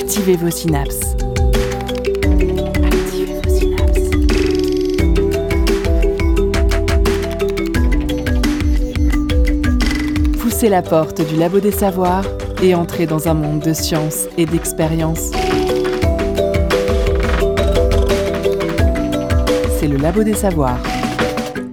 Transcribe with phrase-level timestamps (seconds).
[0.00, 1.16] Activez vos synapses.
[2.84, 3.40] Activez.
[10.40, 12.24] Poussez la porte du labo des savoirs
[12.62, 15.32] et entrez dans un monde de science et d'expérience.
[19.78, 20.80] C'est le labo des savoirs.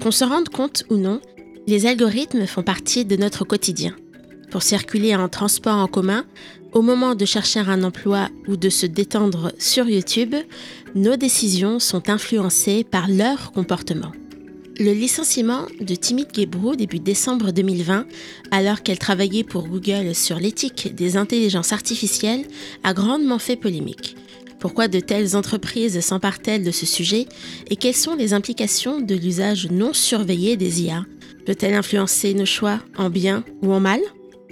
[0.01, 1.21] Qu'on se rende compte ou non,
[1.67, 3.95] les algorithmes font partie de notre quotidien.
[4.51, 6.25] Pour circuler en transport en commun,
[6.71, 10.35] au moment de chercher un emploi ou de se détendre sur YouTube,
[10.93, 14.11] nos décisions sont influencées par leur comportement.
[14.77, 18.05] Le licenciement de Timid Gebru début décembre 2020,
[18.51, 22.45] alors qu'elle travaillait pour Google sur l'éthique des intelligences artificielles,
[22.83, 24.17] a grandement fait polémique.
[24.59, 27.27] Pourquoi de telles entreprises s'emparent-elles de ce sujet
[27.69, 31.05] et quelles sont les implications de l'usage non surveillé des IA
[31.45, 34.01] Peut-elle influencer nos choix en bien ou en mal?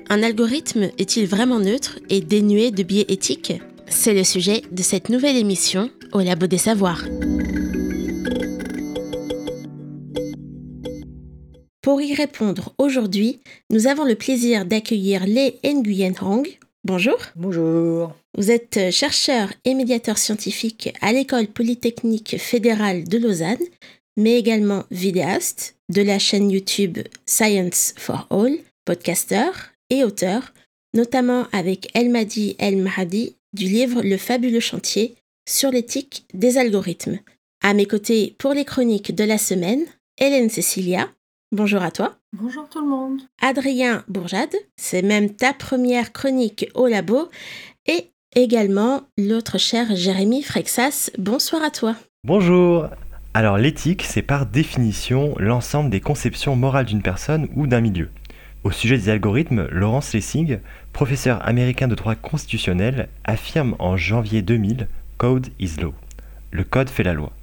[0.09, 3.53] Un algorithme est-il vraiment neutre et dénué de biais éthiques?
[3.87, 7.05] C'est le sujet de cette nouvelle émission au Labo des Savoirs.
[11.81, 16.47] Pour y répondre aujourd'hui, nous avons le plaisir d'accueillir Lê Nguyen Hong.
[16.83, 17.17] Bonjour.
[17.35, 18.13] Bonjour.
[18.37, 23.57] Vous êtes chercheur et médiateur scientifique à l'École polytechnique fédérale de Lausanne,
[24.17, 30.53] mais également vidéaste de la chaîne YouTube Science for All, podcasteur et auteur,
[30.94, 35.16] notamment avec El Mahdi El Mahdi du livre Le fabuleux chantier
[35.47, 37.19] sur l'éthique des algorithmes.
[37.61, 39.83] À mes côtés pour les chroniques de la semaine,
[40.17, 41.09] Hélène Cécilia.
[41.52, 42.16] Bonjour à toi.
[42.33, 43.21] Bonjour tout le monde.
[43.41, 47.30] Adrien Bourjade, c'est même ta première chronique au labo.
[47.86, 51.11] Et également l'autre cher Jérémy Frexas.
[51.19, 51.95] Bonsoir à toi.
[52.23, 52.88] Bonjour.
[53.36, 58.09] Alors l'éthique, c'est par définition l'ensemble des conceptions morales d'une personne ou d'un milieu.
[58.64, 60.60] Au sujet des algorithmes, Lawrence Lessig,
[60.93, 64.87] professeur américain de droit constitutionnel, affirme en janvier 2000
[65.17, 65.93] Code is law.
[66.52, 67.33] Le code fait la loi.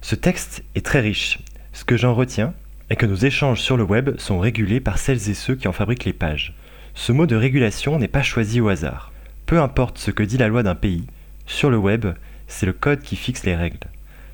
[0.00, 1.40] Ce texte est très riche.
[1.74, 2.54] Ce que j'en retiens,
[2.88, 5.72] et que nos échanges sur le web sont régulés par celles et ceux qui en
[5.72, 6.54] fabriquent les pages.
[6.94, 9.12] Ce mot de régulation n'est pas choisi au hasard.
[9.44, 11.06] Peu importe ce que dit la loi d'un pays,
[11.44, 12.06] sur le web,
[12.46, 13.86] c'est le code qui fixe les règles.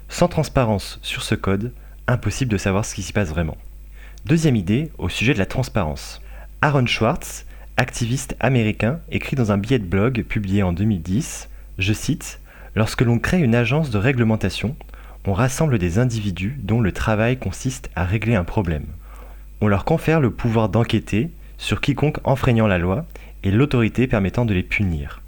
[0.08, 1.72] Sans transparence sur ce code,
[2.06, 3.56] impossible de savoir ce qui s'y passe vraiment.
[4.24, 6.22] Deuxième idée, au sujet de la transparence.
[6.62, 7.44] Aaron Schwartz,
[7.76, 12.40] activiste américain, écrit dans un billet de blog publié en 2010, je cite,
[12.74, 14.76] Lorsque l'on crée une agence de réglementation,
[15.26, 18.86] on rassemble des individus dont le travail consiste à régler un problème.
[19.60, 23.04] On leur confère le pouvoir d'enquêter sur quiconque enfreignant la loi
[23.42, 25.20] et l'autorité permettant de les punir.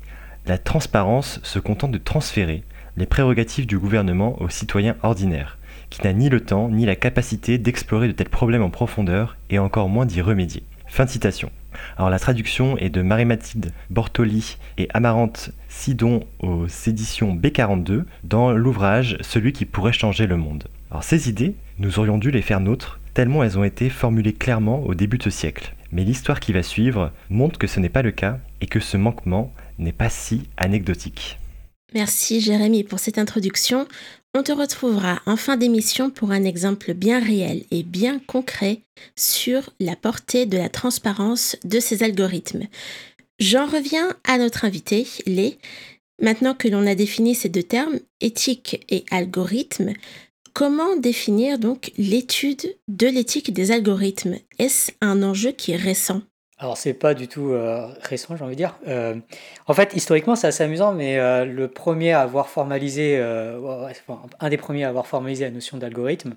[0.46, 2.62] La transparence se contente de transférer
[2.96, 5.58] les prérogatives du gouvernement aux citoyens ordinaires,
[5.90, 9.58] qui n'a ni le temps ni la capacité d'explorer de tels problèmes en profondeur et
[9.58, 10.62] encore moins d'y remédier.
[10.86, 11.50] Fin de citation.
[11.96, 19.18] Alors la traduction est de Marie-Mathilde Bortoli et Amarante Sidon aux éditions B42 dans l'ouvrage
[19.20, 20.64] Celui qui pourrait changer le monde.
[20.90, 24.82] Alors ces idées, nous aurions dû les faire nôtres tellement elles ont été formulées clairement
[24.84, 25.74] au début de ce siècle.
[25.90, 28.98] Mais l'histoire qui va suivre montre que ce n'est pas le cas et que ce
[28.98, 31.38] manquement n'est pas si anecdotique.
[31.94, 33.86] Merci Jérémy pour cette introduction.
[34.34, 38.80] On te retrouvera en fin d'émission pour un exemple bien réel et bien concret
[39.16, 42.66] sur la portée de la transparence de ces algorithmes.
[43.38, 45.58] J'en reviens à notre invité, Lé.
[46.20, 49.92] Maintenant que l'on a défini ces deux termes, éthique et algorithme,
[50.54, 54.36] comment définir donc l'étude de l'éthique des algorithmes?
[54.58, 56.22] Est-ce un enjeu qui est récent?
[56.58, 58.78] Alors c'est pas du tout euh, récent, j'ai envie de dire.
[58.88, 59.16] Euh,
[59.66, 64.56] en fait, historiquement, c'est assez amusant, mais euh, le premier à avoir formalisé, un des
[64.56, 66.34] premiers à avoir formalisé la notion d'algorithme,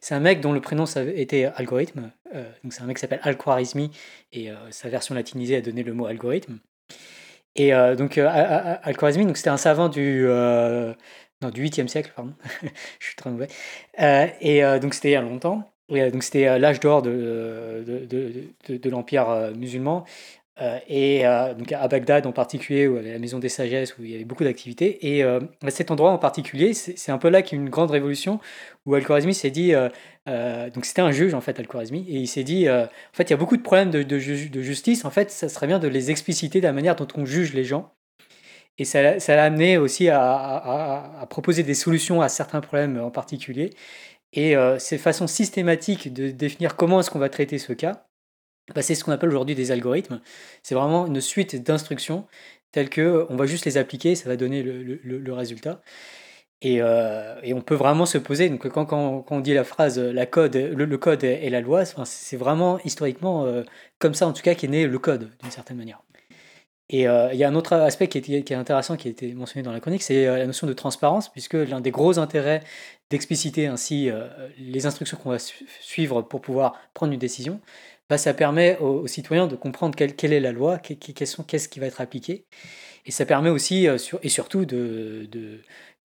[0.00, 2.12] c'est un mec dont le prénom était algorithme.
[2.62, 3.90] donc c'est un mec qui s'appelle Al-Khwarizmi
[4.32, 6.58] et sa version latinisée a donné le mot algorithme.
[7.56, 10.26] Et donc Al-Khwarizmi, c'était un savant du
[11.42, 12.34] non, du 8e siècle, pardon.
[13.00, 13.48] Je suis très mauvais.
[13.98, 15.68] et donc c'était il y a longtemps.
[15.92, 20.04] Euh, donc c'était euh, l'âge d'or de, de, de, l'Empire euh, musulman.
[20.88, 21.22] et
[21.58, 24.10] donc à Bagdad en particulier, où il y avait la maison des sagesses, où il
[24.10, 25.14] y avait beaucoup d'activités.
[25.14, 27.70] Et à cet endroit en particulier, c'est un peu là qu'il y a eu une
[27.70, 28.40] grande révolution,
[28.86, 29.72] où Al-Khwarizmi s'est dit,
[30.26, 33.34] donc c'était un juge en fait, Al-Khwarizmi, et il s'est dit, en fait, il y
[33.34, 34.18] a beaucoup de problèmes de, de,
[34.62, 37.52] justice, en fait, ça serait bien de les expliciter de la manière dont on juge
[37.52, 37.92] les gens.
[38.78, 43.70] Et ça, l'a amené aussi à, proposer des solutions à certains problèmes en particulier.
[44.32, 48.06] Et euh, ces façons systématiques de définir comment est-ce qu'on va traiter ce cas,
[48.74, 50.20] bah, c'est ce qu'on appelle aujourd'hui des algorithmes.
[50.62, 52.26] C'est vraiment une suite d'instructions
[52.72, 55.80] telles que euh, on va juste les appliquer, ça va donner le, résultat.
[56.64, 58.92] Euh, et, on peut vraiment se poser, donc quand,
[59.30, 60.00] on dit la phrase
[60.30, 63.46] code, le, code est la loi, c'est vraiment historiquement
[63.98, 66.02] comme ça en tout cas qu'est né le code d'une certaine manière.
[66.88, 69.64] Et euh, il y a un autre aspect qui est, intéressant, qui a été mentionné
[69.64, 72.62] dans la chronique, c'est la notion de transparence, puisque l'un des gros intérêts
[73.10, 74.08] d'expliciter ainsi
[74.58, 75.38] les instructions qu'on va
[75.80, 77.60] suivre pour pouvoir prendre une décision,
[78.08, 82.00] bah, ça permet aux, citoyens de comprendre quelle, est la loi, qu'est-ce qui va être
[82.00, 82.46] appliqué.
[83.04, 83.86] Et ça permet aussi,
[84.22, 85.28] et surtout, de,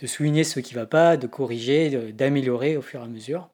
[0.06, 3.50] souligner ce qui ne va pas, de corriger, d'améliorer au fur et à mesure.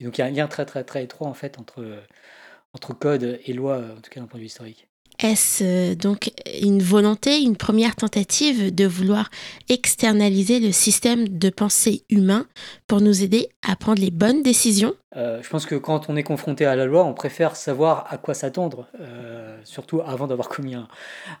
[0.00, 3.52] Donc il y a un lien très très très étroit en fait entre code et
[3.52, 4.88] loi, en tout cas d'un point de vue historique.
[5.20, 6.30] Est-ce euh, donc
[6.62, 9.30] une volonté, une première tentative de vouloir
[9.68, 12.46] externaliser le système de pensée humain
[12.86, 14.94] pour nous aider à prendre les bonnes décisions?
[15.16, 18.16] Euh, Je pense que quand on est confronté à la loi, on préfère savoir à
[18.16, 20.76] quoi s'attendre, euh, surtout avant d'avoir commis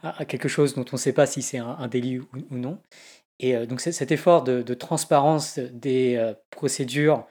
[0.02, 2.78] à quelque chose dont on ne sait pas si c'est un, délit ou, non.
[3.38, 7.24] Et donc cet effort de, de transparence des procédures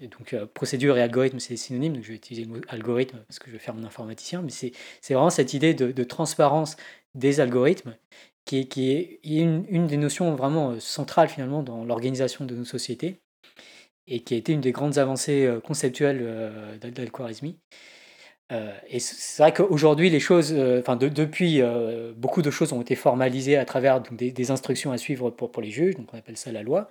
[0.00, 3.38] donc, euh, procédure et algorithme, c'est synonyme, donc je vais utiliser le mot algorithme parce
[3.38, 4.72] que je vais faire mon informaticien, mais c'est
[5.14, 6.76] vraiment cette idée de, transparence
[7.14, 7.96] des algorithmes
[8.44, 12.54] qui est, qui est une, une, des notions vraiment euh, centrales finalement dans l'organisation de
[12.54, 13.20] nos sociétés
[14.06, 17.58] et qui a été une des grandes avancées euh, conceptuelles d'Al-Khwarizmi.
[18.88, 21.60] et c'est vrai qu'aujourd'hui, les choses, enfin depuis,
[22.16, 25.62] beaucoup de choses ont été formalisées à travers des, des, instructions à suivre pour, pour
[25.62, 26.88] les juges, donc on appelle ça la loi.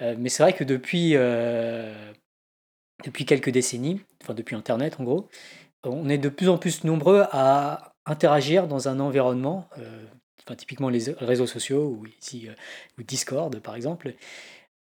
[0.00, 1.14] mais c'est vrai que depuis
[3.04, 5.28] depuis quelques décennies, enfin depuis Internet en gros,
[5.84, 10.04] on est de plus en plus nombreux à interagir dans un environnement, euh,
[10.44, 12.54] enfin, typiquement les réseaux sociaux ou euh,
[12.98, 14.14] Discord par exemple.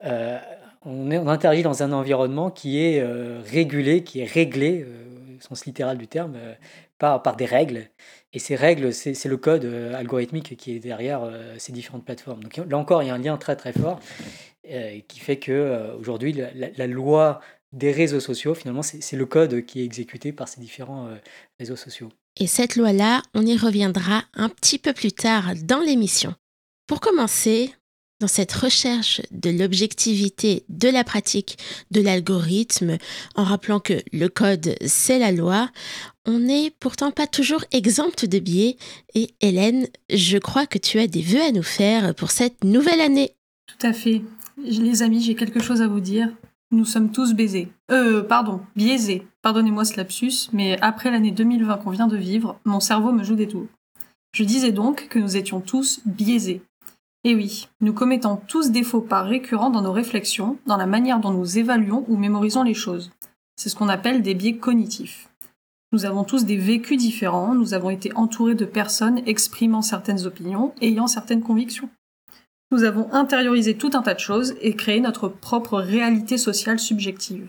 [0.06, 0.39] Euh,
[0.83, 3.04] on, est, on, interagit dans un environnement qui est
[3.44, 4.86] régulé, qui est réglé,
[5.38, 6.38] au sens littéral du terme,
[6.98, 7.89] par, par des règles.
[8.31, 12.42] Et ces règles, c'est le code algorithmique qui est derrière ces différentes plateformes.
[12.42, 14.00] Donc là encore, il y a un lien très très fort
[14.63, 19.86] qui fait que aujourd'hui la, loi des réseaux sociaux, finalement, c'est le code qui est
[19.86, 21.16] exécuté par ces différents euh,
[21.60, 22.10] réseaux sociaux.
[22.38, 26.33] Et cette loi-là, on y reviendra un petit peu plus tard dans l'émission.
[26.88, 27.71] Pour commencer,
[28.19, 31.57] dans cette recherche de l'objectivité de la pratique
[31.92, 32.98] de l'algorithme,
[33.36, 35.69] en rappelant que le code, c'est la loi,
[36.25, 38.77] on n'est pourtant pas toujours exempt de biais.
[39.15, 43.01] Et Hélène, je crois que tu as des vœux à nous faire pour cette nouvelle
[43.01, 43.36] année.
[43.68, 44.22] Tout à fait.
[44.62, 46.30] Les amis, j'ai quelque chose à vous dire.
[46.71, 47.71] Nous sommes tous baisés.
[47.89, 49.25] Euh, pardon, biaisés.
[49.42, 53.36] Pardonnez-moi ce lapsus, mais après l'année 2020 qu'on vient de vivre, mon cerveau me joue
[53.36, 53.66] des tours.
[54.33, 56.62] Je disais donc que nous étions tous biaisés.
[57.24, 61.19] Et oui, nous commettons tous des faux pas récurrents dans nos réflexions, dans la manière
[61.19, 63.12] dont nous évaluons ou mémorisons les choses.
[63.56, 65.27] C'est ce qu'on appelle des biais cognitifs.
[65.92, 70.74] Nous avons tous des vécus différents, nous avons été entourés de personnes exprimant certaines opinions,
[70.81, 71.89] ayant certaines convictions.
[72.71, 77.48] Nous avons intériorisé tout un tas de choses et créé notre propre réalité sociale subjective.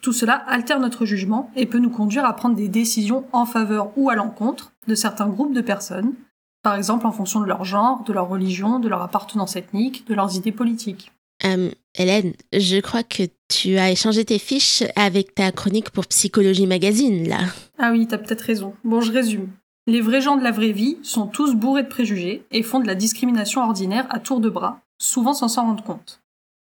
[0.00, 3.96] Tout cela altère notre jugement et peut nous conduire à prendre des décisions en faveur
[3.96, 6.14] ou à l'encontre de certains groupes de personnes,
[6.62, 10.14] par exemple en fonction de leur genre, de leur religion, de leur appartenance ethnique, de
[10.14, 11.12] leurs idées politiques.
[11.44, 16.66] Euh, Hélène, je crois que tu as échangé tes fiches avec ta chronique pour Psychologie
[16.66, 17.38] Magazine, là.
[17.78, 18.74] Ah oui, t'as peut-être raison.
[18.82, 19.48] Bon, je résume.
[19.86, 22.86] Les vrais gens de la vraie vie sont tous bourrés de préjugés et font de
[22.86, 26.22] la discrimination ordinaire à tour de bras, souvent sans s'en rendre compte.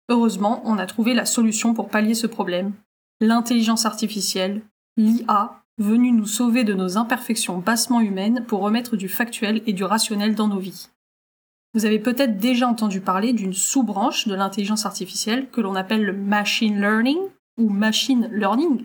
[0.09, 2.73] Heureusement, on a trouvé la solution pour pallier ce problème.
[3.21, 4.63] L'intelligence artificielle,
[4.97, 9.85] l'IA, venue nous sauver de nos imperfections bassement humaines pour remettre du factuel et du
[9.85, 10.89] rationnel dans nos vies.
[11.75, 16.13] Vous avez peut-être déjà entendu parler d'une sous-branche de l'intelligence artificielle que l'on appelle le
[16.13, 17.19] machine learning
[17.59, 18.85] ou machine learning,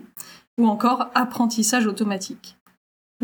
[0.58, 2.56] ou encore apprentissage automatique.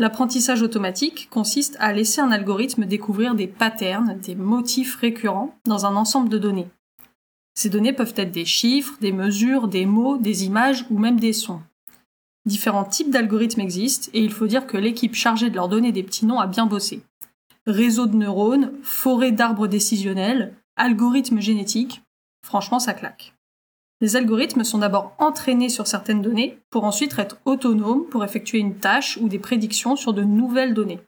[0.01, 5.95] L'apprentissage automatique consiste à laisser un algorithme découvrir des patterns, des motifs récurrents dans un
[5.95, 6.67] ensemble de données.
[7.53, 11.33] Ces données peuvent être des chiffres, des mesures, des mots, des images ou même des
[11.33, 11.61] sons.
[12.47, 16.01] Différents types d'algorithmes existent et il faut dire que l'équipe chargée de leur donner des
[16.01, 17.03] petits noms a bien bossé.
[17.67, 22.01] Réseau de neurones, forêt d'arbres décisionnels, algorithmes génétiques,
[22.43, 23.35] franchement ça claque.
[24.01, 28.75] Les algorithmes sont d'abord entraînés sur certaines données pour ensuite être autonomes pour effectuer une
[28.75, 30.99] tâche ou des prédictions sur de nouvelles données.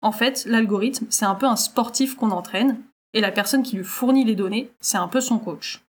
[0.00, 2.80] En fait, l'algorithme, c'est un peu un sportif qu'on entraîne,
[3.12, 5.82] et la personne qui lui fournit les données, c'est un peu son coach.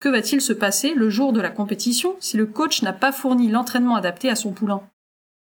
[0.00, 3.48] Que va-t-il se passer le jour de la compétition si le coach n'a pas fourni
[3.48, 4.82] l'entraînement adapté à son poulain?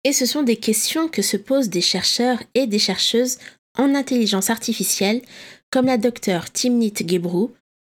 [0.05, 3.39] Et ce sont des questions que se posent des chercheurs et des chercheuses
[3.77, 5.23] en intelligence artificielle,
[5.71, 7.49] comme la docteure Timnit Gebru,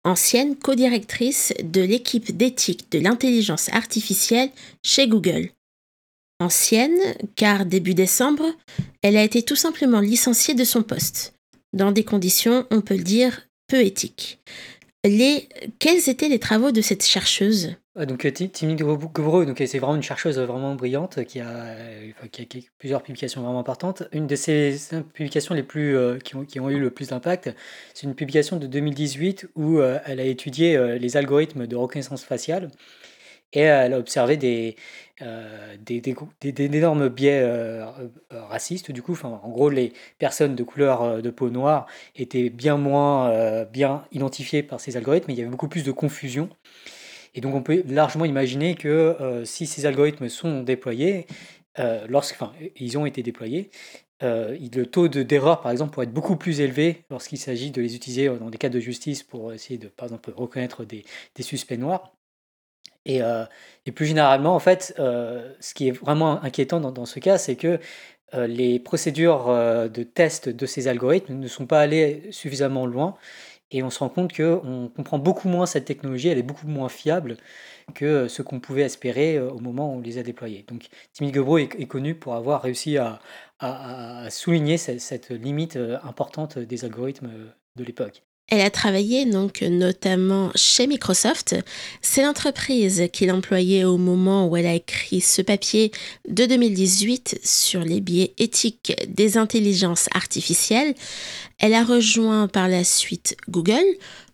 [0.03, 4.49] ancienne codirectrice de l'équipe d'éthique de l'intelligence artificielle
[4.83, 5.51] chez Google.
[6.39, 6.97] Ancienne,
[7.35, 8.45] car début décembre,
[9.01, 11.33] elle a été tout simplement licenciée de son poste,
[11.73, 14.39] dans des conditions, on peut le dire, peu éthiques.
[15.05, 15.47] Les...
[15.79, 17.75] Quels étaient les travaux de cette chercheuse?
[18.05, 21.75] Donc Timmy Gobro, donc c'est vraiment une chercheuse vraiment brillante qui a,
[22.77, 24.03] plusieurs publications vraiment importantes.
[24.11, 24.75] Une de ses
[25.13, 27.53] publications les plus qui, ont, eu le plus d'impact,
[27.93, 32.69] c'est une publication de 2018 où elle a étudié les algorithmes de reconnaissance faciale
[33.53, 34.75] et elle a observé des,
[35.21, 36.01] euh, des,
[36.51, 37.85] d'énormes biais euh,
[38.31, 38.91] euh, racistes.
[38.91, 44.05] Du coup, en gros, les personnes de couleur de peau noire étaient bien moins bien
[44.11, 46.49] identifiées par ces algorithmes, mais il y avait beaucoup plus de confusion.
[47.35, 51.27] Et donc, on peut largement imaginer que si ces algorithmes sont déployés,
[52.07, 53.69] lorsqu'ils ils ont été déployés,
[54.21, 58.29] le taux d'erreur, par exemple, pourrait être beaucoup plus élevé lorsqu'il s'agit de les utiliser
[58.29, 61.03] dans des cas de justice pour essayer de, par exemple, reconnaître des,
[61.41, 62.11] suspects noirs.
[63.05, 63.45] Et, euh,
[63.95, 67.79] plus généralement, en fait, euh, ce qui est vraiment inquiétant dans, ce cas, c'est que
[68.35, 73.15] euh, les procédures de test de ces algorithmes ne sont pas allées suffisamment loin.
[73.71, 76.89] Et on se rend compte qu'on comprend beaucoup moins cette technologie, elle est beaucoup moins
[76.89, 77.37] fiable
[77.93, 80.63] que ce qu'on pouvait espérer au moment où on les a déployés.
[80.67, 83.19] Donc Timmy Gebro est, connu pour avoir réussi à,
[84.29, 87.29] souligner cette, cette, limite importante des algorithmes
[87.75, 88.23] de l'époque.
[88.51, 91.55] Elle a travaillé donc notamment chez Microsoft.
[92.01, 95.91] C'est l'entreprise qu'il employait au moment où elle a écrit ce papier
[96.27, 100.95] de 2018 sur les biais éthiques des intelligences artificielles.
[101.59, 103.85] Elle a rejoint par la suite Google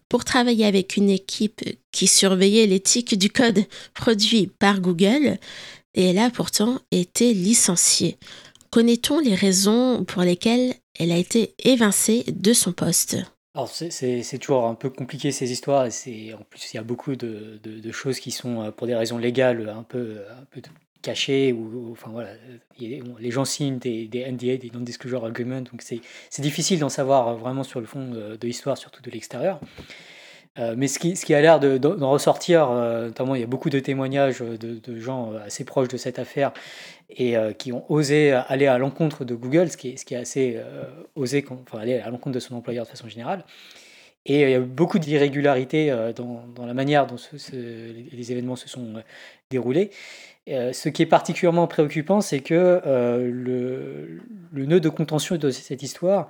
[0.08, 5.38] pour travailler avec une équipe qui surveillait l'éthique du code produit par Google
[5.94, 8.18] et elle a pourtant été licenciée.
[8.70, 13.18] Connaît-on les raisons pour lesquelles elle a été évincée de son poste?
[13.56, 17.16] Alors c'est toujours un peu compliqué ces histoires, et en plus il y a beaucoup
[17.16, 20.62] de, de, choses qui sont euh, pour des raisons légales un peu, un peu
[21.02, 22.32] cachées, ou, enfin voilà,
[22.78, 27.64] les gens signent des, des NDA, des Non-Disclosure Agreements, donc c'est difficile d'en savoir vraiment
[27.64, 29.62] sur le fond de l'histoire, surtout de l'extérieur.
[30.58, 33.48] Euh, mais ce qui, ce qui a l'air d'en ressortir, euh, notamment il y a
[33.48, 36.54] beaucoup de témoignages de, de gens assez proches de cette affaire
[37.10, 40.18] et qui ont osé aller à l'encontre de Google, ce qui est, ce qui est
[40.18, 40.60] assez
[41.16, 43.46] osé, enfin aller à l'encontre de son employeur de façon générale.
[44.26, 47.18] Et il y a beaucoup d'irrégularités dans, dans, la manière dont
[47.54, 49.04] les événements se sont
[49.52, 49.92] déroulés.
[50.48, 54.20] ce qui est particulièrement préoccupant, c'est que le,
[54.52, 56.28] le, nœud de contention de cette histoire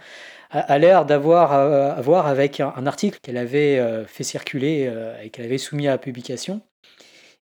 [0.56, 4.92] a, l'air d'avoir à, voir avec un, article qu'elle avait fait circuler
[5.24, 6.62] et qu'elle avait soumis à publication.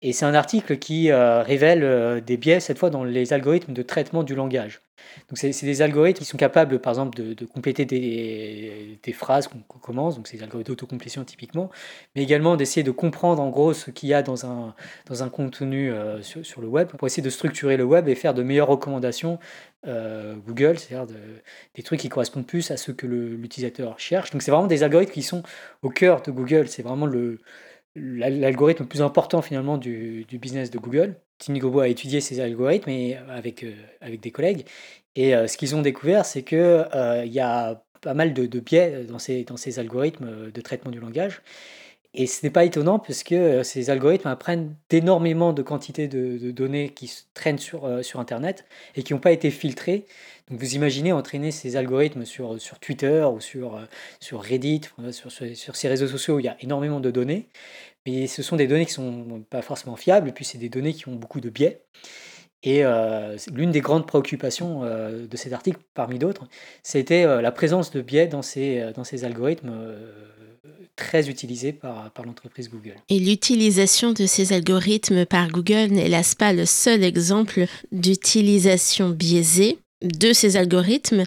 [0.02, 3.75] Et c'est un article qui euh, révèle euh, des biais, cette fois, dans les algorithmes
[3.75, 4.80] de traitement du langage.
[5.28, 10.16] Donc, c'est des algorithmes qui sont capables, par exemple, de, compléter des, phrases qu'on commence,
[10.16, 11.71] donc c'est des algorithmes d'autocomplétion typiquement,
[12.14, 14.75] mais également d'essayer de comprendre en gros ce qu'il y a dans un,
[15.07, 18.14] dans un contenu euh, sur, sur, le web pour essayer de structurer le web et
[18.14, 19.38] faire de meilleures recommandations
[19.87, 21.19] Google, c'est-à-dire de,
[21.75, 24.30] des trucs qui correspondent plus à ce que l'utilisateur cherche.
[24.30, 25.42] Donc, c'est vraiment des algorithmes qui sont
[25.80, 26.69] au cœur de Google.
[26.69, 27.38] C'est vraiment le
[27.97, 31.16] l'algorithme le plus important finalement du, du business de Google.
[31.38, 34.66] Tim Gobo a étudié ces algorithmes euh, avec, euh, avec des collègues.
[35.16, 36.87] Et euh, ce qu'ils ont découvert, c'est qu'il
[37.25, 40.90] il y a pas mal de, de, biais dans ces, dans ces algorithmes de traitement
[40.90, 41.42] du langage.
[42.12, 46.88] Et ce n'est pas étonnant puisque ces algorithmes apprennent d'énormément de quantités de, de, données
[46.90, 48.64] qui traînent sur, sur Internet
[48.97, 50.06] et qui n'ont pas été filtrées.
[50.50, 53.80] Donc vous imaginez entraîner ces algorithmes sur, sur Twitter ou sur,
[54.19, 57.47] sur Reddit, sur, ces réseaux sociaux où il y a énormément de données.
[58.07, 60.95] Mais ce sont des données qui ne sont pas forcément fiables, puis c'est des données
[60.95, 61.83] qui ont beaucoup de biais.
[62.62, 66.47] Et euh, l'une des grandes préoccupations euh, de cet article, parmi d'autres,
[66.83, 69.73] c'était euh, la présence de biais dans ces, dans ces algorithmes
[70.95, 72.97] très utilisés par, par l'entreprise Google.
[73.09, 79.78] Et l'utilisation de ces algorithmes par Google n'est, hélas, pas le seul exemple d'utilisation biaisée
[80.02, 81.25] de ces algorithmes.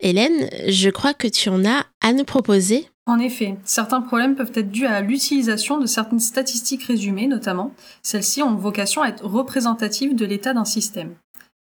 [0.00, 2.88] Hélène, je crois que tu en as à nous proposer.
[3.06, 7.72] En effet, certains problèmes peuvent être dus à l'utilisation de certaines statistiques résumées notamment.
[8.02, 11.14] Celles-ci ont vocation à être représentatives de l'état d'un système.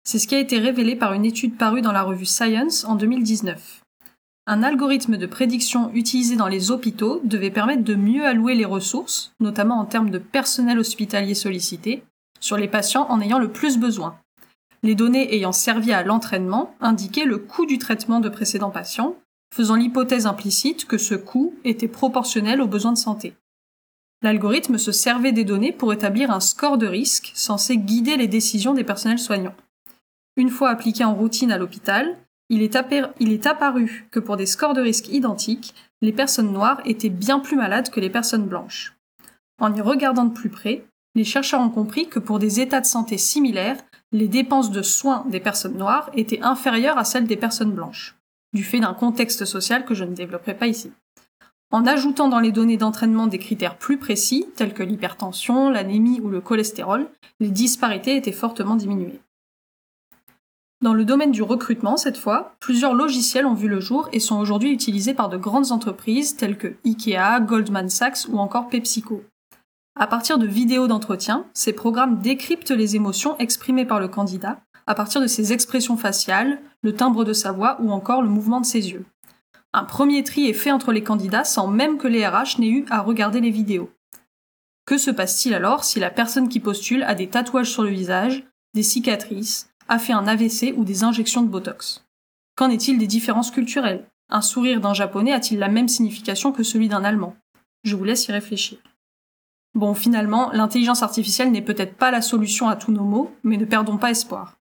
[0.04, 2.94] C'est ce qui a été révélé par une étude parue dans la revue Science en
[2.94, 3.80] 2019.
[4.46, 9.32] Un algorithme de prédiction utilisé dans les hôpitaux devait permettre de mieux allouer les ressources,
[9.40, 12.04] notamment en termes de personnel hospitalier sollicité,
[12.40, 14.18] sur les patients en ayant le plus besoin.
[14.84, 19.16] Les données ayant servi à l'entraînement indiquaient le coût du traitement de précédents patients,
[19.54, 23.34] faisant l'hypothèse implicite que ce coût était proportionnel aux besoins de santé.
[24.20, 28.74] L'algorithme se servait des données pour établir un score de risque censé guider les décisions
[28.74, 29.54] des personnels soignants.
[30.36, 32.18] Une fois appliqué en routine à l'hôpital,
[32.50, 37.40] il est, apparu que pour des scores de risque identiques, les personnes noires étaient bien
[37.40, 38.94] plus malades que les personnes blanches.
[39.58, 42.86] En y regardant de plus près, les chercheurs ont compris que pour des états de
[42.86, 43.78] santé similaires,
[44.12, 48.16] les dépenses de soins des personnes noires étaient inférieures à celles des personnes blanches
[48.54, 50.92] du fait d'un contexte social que je ne développerai pas ici.
[51.72, 56.28] En ajoutant dans les données d'entraînement des critères plus précis, tels que l'hypertension, l'anémie ou
[56.28, 57.08] le cholestérol,
[57.40, 59.20] les disparités étaient fortement diminuées.
[60.82, 64.38] Dans le domaine du recrutement, cette fois, plusieurs logiciels ont vu le jour et sont
[64.38, 69.24] aujourd'hui utilisés par de grandes entreprises telles que IKEA, Goldman Sachs ou encore PepsiCo.
[69.96, 74.94] À partir de vidéos d'entretien, ces programmes décryptent les émotions exprimées par le candidat à
[74.94, 78.66] partir de ses expressions faciales, le timbre de sa voix ou encore le mouvement de
[78.66, 79.06] ses yeux.
[79.72, 82.84] Un premier tri est fait entre les candidats sans même que les RH n'aient eu
[82.90, 83.90] à regarder les vidéos.
[84.84, 88.44] Que se passe-t-il alors si la personne qui postule a des tatouages sur le visage,
[88.74, 92.04] des cicatrices, a fait un AVC ou des injections de Botox?
[92.56, 94.06] Qu'en est-il des différences culturelles?
[94.28, 97.36] Un sourire d'un japonais a-t-il la même signification que celui d'un allemand?
[97.84, 98.78] Je vous laisse y réfléchir.
[99.74, 103.64] Bon, finalement, l'intelligence artificielle n'est peut-être pas la solution à tous nos maux, mais ne
[103.64, 104.56] perdons pas espoir.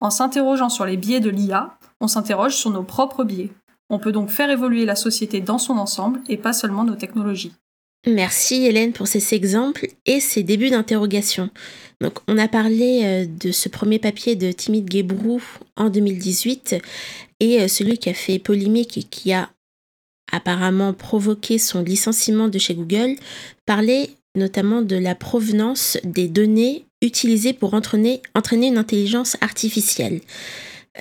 [0.00, 3.50] En s'interrogeant sur les biais de l'IA, on s'interroge sur nos propres biais.
[3.90, 7.52] On peut donc faire évoluer la société dans son ensemble et pas seulement nos technologies.
[8.06, 11.50] Merci Hélène pour ces exemples et ces débuts d'interrogation.
[12.00, 15.42] Donc, on a parlé euh, de ce premier papier de Timide Guébrou
[15.76, 16.76] en 2018
[17.40, 19.50] et euh, celui qui a fait polémique et qui a
[20.30, 23.16] apparemment provoqué son licenciement de chez Google
[23.66, 30.20] parlait notamment de la provenance des données utilisées pour entraîner, une intelligence artificielle.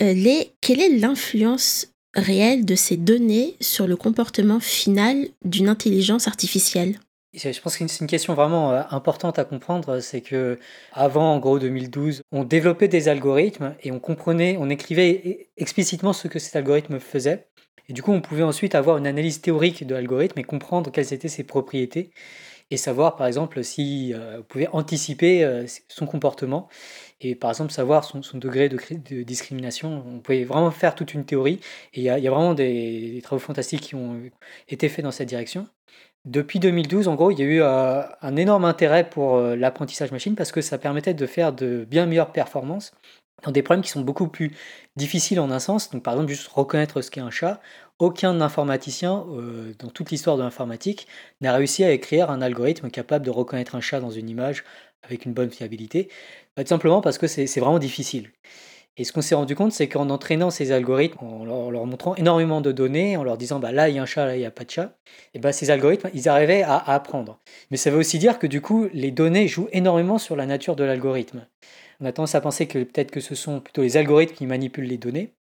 [0.02, 0.14] Euh,
[0.62, 7.00] quelle est l'influence réelle de ces données sur le comportement final d'une intelligence artificielle?
[7.34, 10.58] Je pense que c'est une question vraiment euh, importante à comprendre, c'est que
[10.94, 16.28] avant, en gros, 2012, on développait des algorithmes et on comprenait, on écrivait explicitement ce
[16.28, 17.48] que cet algorithme faisait.
[17.90, 21.14] Et du coup, on pouvait ensuite avoir une analyse théorique de l'algorithme et comprendre quelles
[21.14, 22.12] étaient ses propriétés
[22.72, 26.68] et savoir, par exemple, si euh, on pouvait anticiper euh, son comportement
[27.22, 30.04] et, par exemple, savoir son, degré de, discrimination.
[30.08, 31.60] On pouvait vraiment faire toute une théorie
[31.94, 34.22] et il y, a vraiment des travaux fantastiques qui ont
[34.70, 35.68] été faits dans cette direction.
[36.28, 40.12] Depuis 2012, en gros, il y a eu euh, un énorme intérêt pour euh, l'apprentissage
[40.12, 42.92] machine parce que ça permettait de faire de bien meilleures performances
[43.44, 44.52] dans des problèmes qui sont beaucoup plus
[44.98, 45.90] difficiles en un sens.
[45.90, 47.62] Donc, par exemple, juste reconnaître ce qu'est un chat.
[48.00, 51.08] Aucun informaticien euh, dans toute l'histoire de l'informatique
[51.42, 54.64] n'a réussi à écrire un algorithme capable de reconnaître un chat dans une image
[55.04, 56.10] avec une bonne fiabilité,
[56.56, 58.30] bah, tout simplement parce que c'est vraiment difficile.
[58.98, 62.62] Et ce qu'on s'est rendu compte, c'est qu'en entraînant ces algorithmes, en leur, montrant énormément
[62.62, 64.46] de données, en leur disant bah, là il y a un chat, là il n'y
[64.46, 64.98] a pas de chat,
[65.34, 67.40] et bah, ces algorithmes, ils arrivaient à, apprendre.
[67.72, 70.76] Mais ça veut aussi dire que du coup, les données jouent énormément sur la nature
[70.76, 71.48] de l'algorithme.
[72.00, 74.86] On a tendance à penser que peut-être que ce sont plutôt les algorithmes qui manipulent
[74.86, 75.37] les données.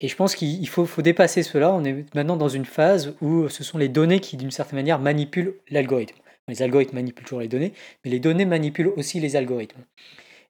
[0.00, 1.72] Et je pense qu'il faut, dépasser cela.
[1.72, 4.98] On est maintenant dans une phase où ce sont les données qui, d'une certaine manière,
[4.98, 6.16] manipulent l'algorithme.
[6.48, 7.72] Les algorithmes manipulent toujours les données,
[8.04, 9.82] mais les données manipulent aussi les algorithmes.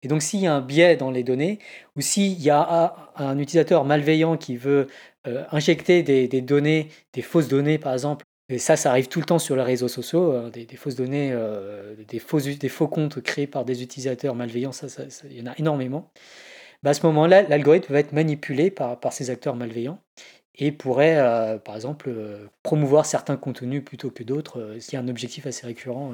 [0.02, 1.58] Et donc s'il y a un biais dans les données,
[1.96, 4.88] ou s'il y a un utilisateur malveillant qui veut
[5.26, 9.24] euh, injecter des, données, des fausses données par exemple, et ça, ça arrive tout le
[9.24, 13.64] temps sur les réseaux sociaux, hein, des, fausses données, euh, des, faux, comptes créés par
[13.64, 14.72] des utilisateurs malveillants,
[15.30, 16.10] il y en a énormément.
[16.84, 19.98] Bah, à ce moment-là, l'algorithme va être manipulé par, ces acteurs malveillants
[20.56, 22.14] et pourrait, euh, par exemple,
[22.62, 26.12] promouvoir certains contenus plutôt que d'autres, s'il y a un objectif assez récurrent,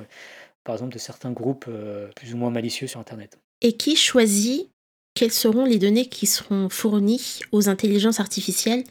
[0.64, 1.68] par exemple, de certains groupes
[2.16, 3.38] plus ou moins malicieux sur Internet.
[3.60, 4.70] Et qui choisit
[5.14, 8.84] quelles seront les données qui seront fournies aux intelligences artificielles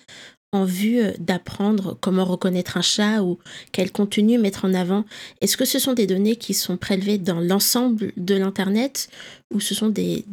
[0.51, 3.38] en vue euh, d'apprendre comment reconnaître un chat ou
[3.71, 5.05] quel contenu mettre en avant.
[5.41, 9.09] Est-ce que ce sont des données qui sont prélevées dans l'ensemble de l'Internet
[9.53, 10.25] ou ce sont des,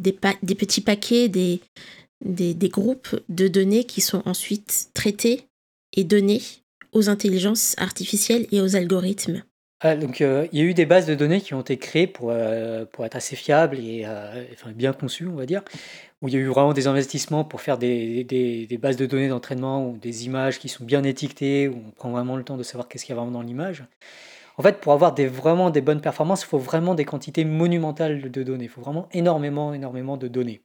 [0.57, 1.59] petits paquets, des,
[2.69, 5.43] groupes de données qui sont ensuite traités
[5.95, 6.41] et donnés
[6.93, 9.43] aux intelligences artificielles et aux algorithmes?
[9.81, 12.07] Ah, donc, euh, il y a eu des bases de données qui ont été créées
[12.07, 14.07] pour, euh, pour être assez fiables et
[14.73, 15.61] bien conçues, on va dire,
[16.21, 19.87] où il y a eu vraiment des investissements pour faire des, bases de données d'entraînement
[19.87, 22.87] ou des images qui sont bien étiquetées, où on prend vraiment le temps de savoir
[22.87, 23.83] qu'est-ce qu'il y a vraiment dans l'image.
[24.57, 28.31] En fait, pour avoir des, vraiment des bonnes performances, il faut vraiment des quantités monumentales
[28.31, 28.65] de données.
[28.65, 30.61] Il faut vraiment énormément, énormément de données.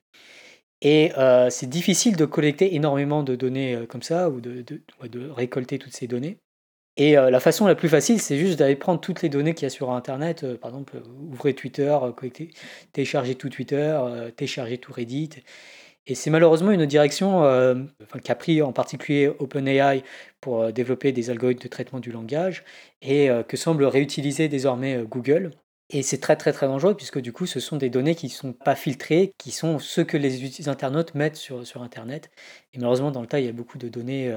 [0.81, 1.13] Et
[1.51, 6.39] c'est difficile de collecter énormément de données comme ça ou de récolter toutes ces données.
[6.99, 9.65] Et euh, la façon la plus facile, c'est juste d'aller prendre toutes les données qu'il
[9.65, 10.45] y a sur Internet.
[10.45, 11.97] Euh, par exemple, euh, ouvrez Twitter,
[12.93, 13.99] téléchargez tout Twitter,
[14.37, 15.31] téléchargez tout Reddit.
[16.07, 17.43] Et c'est malheureusement une direction
[18.25, 20.03] qu'a pris en particulier OpenAI
[20.41, 22.65] pour développer des algorithmes de traitement du langage
[23.03, 25.53] et que semble réutiliser désormais Google.
[25.91, 28.33] Et c'est très très très dangereux puisque du coup ce sont des données qui ne
[28.33, 32.33] sont pas filtrées, qui sont ce que les internautes mettent sur, sur Internet.
[32.73, 34.35] Et malheureusement dans le tas il y a beaucoup de données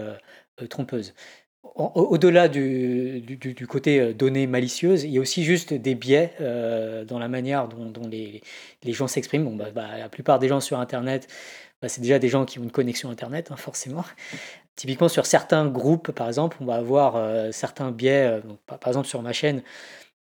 [0.70, 1.16] trompeuses.
[1.76, 6.34] Au-delà du, côté données malicieuses, il y a aussi juste des biais
[7.08, 8.42] dans la manière dont, les,
[8.94, 9.46] gens s'expriment.
[9.46, 11.28] Bon, bah, bah, la plupart des gens sur Internet,
[11.82, 14.06] bah, c'est déjà des gens qui ont une connexion Internet, hein, forcément.
[14.76, 18.42] Typiquement, sur certains groupes, par exemple, on va avoir certains biais.
[18.68, 19.62] par exemple, sur ma chaîne,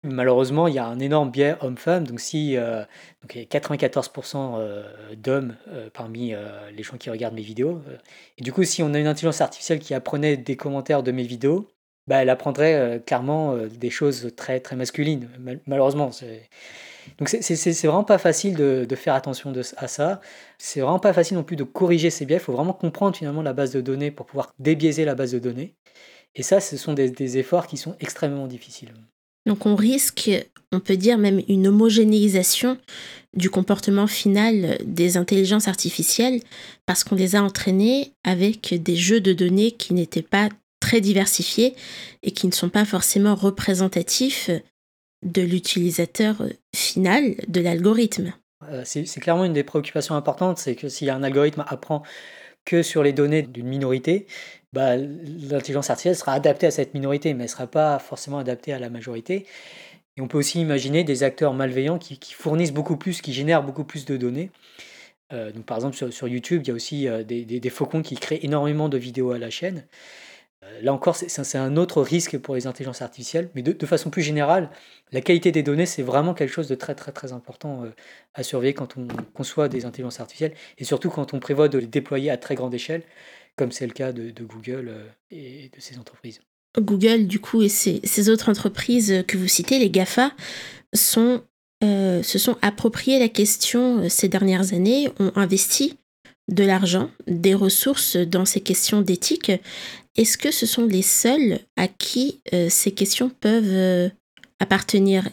[0.03, 2.07] Malheureusement, il y a un énorme biais homme-femme.
[2.07, 2.83] Donc, si euh,
[3.21, 4.83] donc il y a 94% euh,
[5.17, 6.33] d'hommes euh, parmi
[6.73, 7.81] les gens qui regardent mes vidéos,
[8.37, 11.23] et du coup, si on a une intelligence artificielle qui apprenait des commentaires de mes
[11.23, 11.67] vidéos,
[12.07, 15.29] bah, elle apprendrait clairement des choses très, très masculines.
[15.67, 16.11] malheureusement,
[17.17, 20.21] donc c'est vraiment pas facile de, faire attention à ça.
[20.57, 22.37] C'est vraiment pas facile non plus de corriger ces biais.
[22.37, 25.39] Il faut vraiment comprendre finalement la base de données pour pouvoir débiaiser la base de
[25.39, 25.75] données.
[26.35, 28.93] Et ça, ce sont des efforts qui sont extrêmement difficiles.
[29.49, 30.29] Donc on risque,
[30.71, 32.77] on peut dire même une homogénéisation
[33.35, 36.41] du comportement final des intelligences artificielles
[36.85, 41.73] parce qu'on les a entraînées avec des jeux de données qui n'étaient pas très diversifiés
[42.21, 44.51] et qui ne sont pas forcément représentatifs
[45.25, 46.43] de l'utilisateur
[46.75, 48.33] final de l'algorithme.
[48.69, 52.03] Euh, c'est clairement une des préoccupations importantes, c'est que si un algorithme apprend
[52.83, 54.27] sur les données d'une minorité,
[54.73, 58.73] bah, l'intelligence artificielle sera adaptée à cette minorité, mais elle ne sera pas forcément adaptée
[58.73, 59.45] à la majorité.
[60.17, 63.83] Et on peut aussi imaginer des acteurs malveillants qui, fournissent beaucoup plus, qui génèrent beaucoup
[63.83, 64.51] plus de données.
[65.31, 68.89] Euh, par exemple sur, YouTube, il y a aussi euh, des, faucons qui créent énormément
[68.89, 69.85] de vidéos à la chaîne.
[70.63, 74.21] Euh, là encore, c'est un autre risque pour les intelligences artificielles, mais de, façon plus
[74.21, 74.69] générale,
[75.11, 77.85] la qualité des données, c'est vraiment quelque chose de très très très important
[78.33, 81.87] à surveiller quand on conçoit des intelligences artificielles, et surtout quand on prévoit de les
[81.87, 83.03] déployer à très grande échelle
[83.59, 86.39] comme c'est le cas de, Google euh, et de ses entreprises.
[86.79, 90.31] Google, du coup, et ces, autres entreprises que vous citez, les GAFA,
[91.83, 95.97] euh, se sont appropriées la question euh, ces dernières années, ont investi
[96.47, 99.51] de l'argent, des ressources dans ces questions d'éthique.
[100.17, 104.11] Est-ce que ce sont les seuls à qui ces questions peuvent
[104.59, 105.29] appartenir?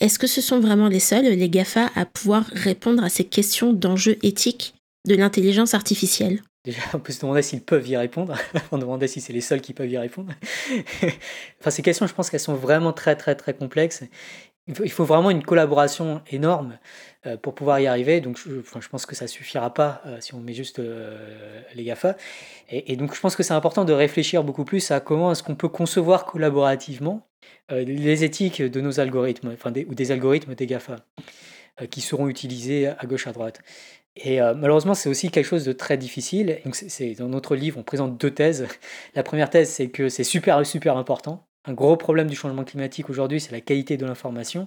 [0.00, 3.72] Est-ce que ce sont vraiment les seuls, les GAFA, à pouvoir répondre à ces questions
[3.72, 4.74] d'enjeux éthiques
[5.06, 6.42] de l'intelligence artificielle?
[6.64, 8.36] Déjà, on peut se demander s'ils peuvent y répondre.
[8.72, 10.32] on demandait si c'est les seuls qui peuvent y répondre.
[11.60, 14.02] enfin, ces questions, je pense qu'elles sont vraiment très, très, très complexes.
[14.68, 16.76] Il faut, vraiment une collaboration énorme euh,
[17.42, 18.20] pour pouvoir y arriver.
[18.20, 22.16] Donc, je, pense que ça suffira pas euh, si on met juste euh, les GAFA.
[22.70, 25.54] Et, donc, je pense que c'est important de réfléchir beaucoup plus à comment est-ce qu'on
[25.54, 27.26] peut concevoir collaborativement
[27.70, 29.56] les éthiques de nos algorithmes,
[29.88, 30.96] ou des algorithmes des GAFA,
[31.90, 33.62] qui seront utilisés à gauche, à droite.
[34.16, 36.60] Et euh, malheureusement, c'est aussi quelque chose de très difficile.
[36.64, 36.76] Donc,
[37.18, 38.66] dans notre livre, on présente deux thèses.
[39.14, 41.46] La première thèse, c'est que c'est super, super important.
[41.64, 44.66] Un gros problème du changement climatique aujourd'hui, c'est la qualité de l'information.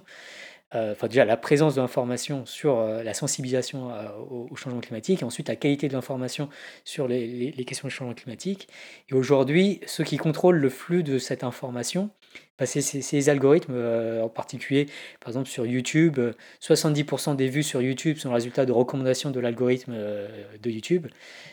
[0.74, 3.90] Euh, enfin, déjà, la présence de l'information sur euh, la sensibilisation
[4.30, 6.48] au, changement climatique, et ensuite la qualité de l'information
[6.84, 8.68] sur les, questions du changement climatique.
[9.08, 12.10] Et aujourd'hui, ceux qui contrôlent le flux de cette information,
[12.58, 14.86] bah, c'est ces algorithmes, euh, en particulier,
[15.20, 16.18] par exemple sur YouTube,
[16.62, 20.26] 70% euh, des vues sur YouTube sont le résultat de recommandations de l'algorithme euh,
[20.62, 21.06] de YouTube.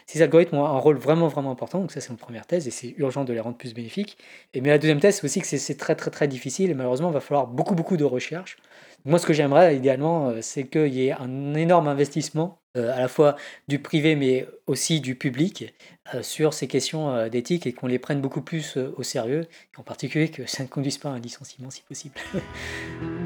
[0.05, 2.71] Ces algorithmes ont un rôle vraiment, vraiment important, donc ça c'est une première thèse, et
[2.71, 4.17] c'est urgent de les rendre plus bénéfiques.
[4.53, 7.09] Et, mais la deuxième thèse, c'est aussi que c'est très, très, très difficile, et malheureusement,
[7.09, 8.57] il va falloir beaucoup, beaucoup de recherche.
[9.05, 13.07] Moi, ce que j'aimerais idéalement, c'est qu'il y ait un énorme investissement euh, à la
[13.07, 13.35] fois
[13.67, 15.75] du privé mais aussi du public
[16.15, 19.45] euh, sur ces questions euh, d'éthique et qu'on les prenne beaucoup plus au sérieux,
[19.77, 22.15] en particulier que ça ne conduise pas à un licenciement si possible.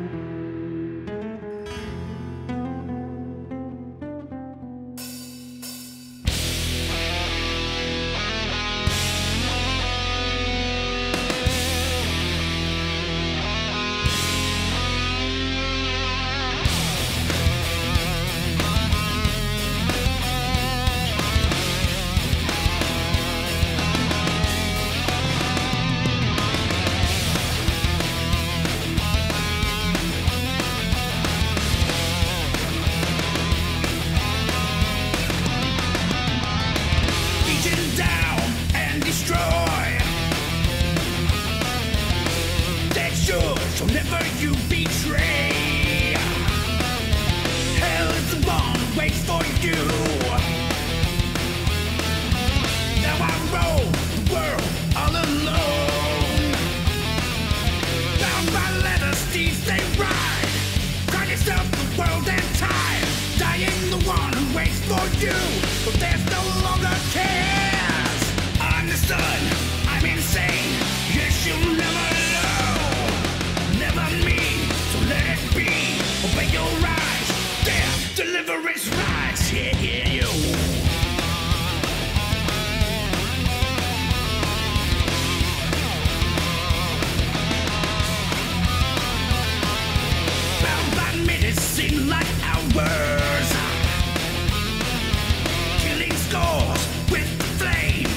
[95.79, 98.13] killing scores with flame.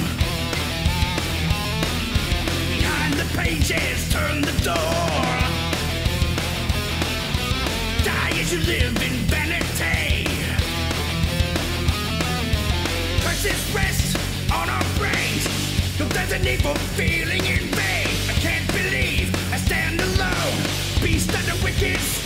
[2.69, 5.25] Behind the pages, turn the door.
[8.05, 10.27] Die as you live in vanity.
[14.53, 14.85] On our
[16.47, 17.71] evil feeling in.
[18.29, 21.03] I can't believe I stand alone.
[21.03, 22.20] Beast of the wicked.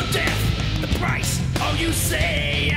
[0.00, 0.80] For death?
[0.80, 2.70] The price, all you say.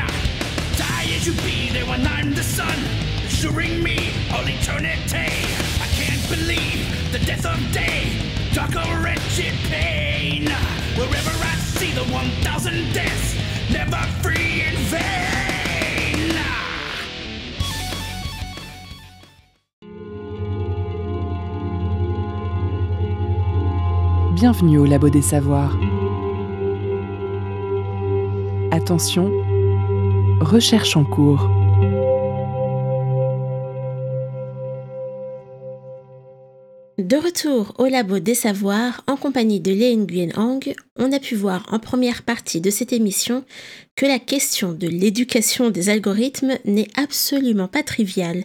[0.77, 2.77] Die as you be, there when I'm the sun,
[3.25, 5.31] assuring me all eternity.
[5.85, 6.79] I can't believe
[7.11, 8.03] the death of day,
[8.53, 10.49] dark or wretched pain.
[10.97, 13.35] Wherever I see the 1,000 deaths,
[13.71, 15.03] never free in vain.
[24.35, 26.02] Bienvenue au Labo des Savoirs.
[28.83, 29.31] Attention,
[30.41, 31.49] recherche en cours.
[36.97, 41.35] De retour au labo des savoirs en compagnie de Lé Nguyen Hang, on a pu
[41.35, 43.45] voir en première partie de cette émission
[43.95, 48.43] que la question de l'éducation des algorithmes n'est absolument pas triviale.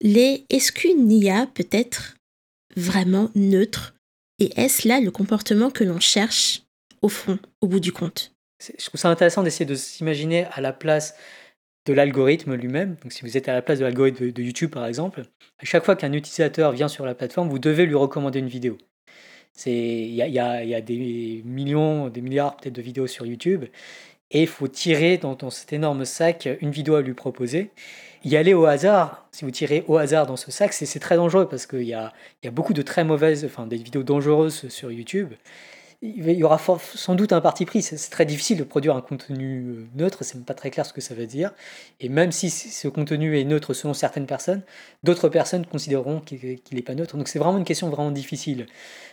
[0.00, 2.14] Les est-ce qu'une IA peut être
[2.76, 3.96] vraiment neutre?
[4.38, 6.62] Et est-ce là le comportement que l'on cherche
[7.02, 8.35] au fond, au bout du compte?
[8.78, 11.14] Je trouve ça intéressant d'essayer de s'imaginer à la place
[11.86, 12.96] de l'algorithme lui-même.
[13.02, 15.22] Donc, si vous êtes à la place de l'algorithme de, YouTube, par exemple,
[15.58, 18.76] à chaque fois qu'un utilisateur vient sur la plateforme, vous devez lui recommander une vidéo.
[19.64, 23.64] Il y a, des millions, des milliards peut-être de vidéos sur YouTube.
[24.32, 27.70] Et il faut tirer dans, cet énorme sac une vidéo à lui proposer.
[28.24, 31.48] Y aller au hasard, si vous tirez au hasard dans ce sac, c'est très dangereux
[31.48, 34.90] parce qu'il y a, y a beaucoup de très mauvaises, enfin des vidéos dangereuses sur
[34.90, 35.32] YouTube
[36.02, 37.82] il y aura sans doute un parti pris.
[37.82, 41.00] C'est très difficile de produire un contenu euh, neutre, c'est pas très clair ce que
[41.00, 41.52] ça veut dire.
[42.00, 44.62] Et même si ce contenu est neutre selon certaines personnes,
[45.02, 47.16] d'autres personnes considéreront qu'il n'est pas neutre.
[47.16, 48.66] Donc c'est vraiment une question vraiment difficile.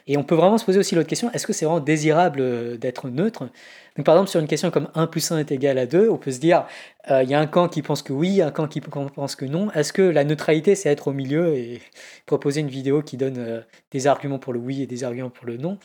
[0.08, 2.78] Et on peut vraiment se poser aussi l'autre question, est-ce que c'est vraiment désirable euh,
[2.78, 3.50] d'être neutre?
[3.96, 6.17] Donc par exemple sur une question comme 1 plus 1 est égal à 2, on
[6.17, 6.65] peut se dire,
[7.10, 9.46] euh, il y a un camp qui pense que oui, un camp qui pense que
[9.46, 9.72] non.
[9.72, 11.82] Est-ce que la neutralité c'est être au milieu et
[12.26, 15.58] proposer une vidéo qui donne des arguments pour le oui et des arguments pour le
[15.58, 15.78] non?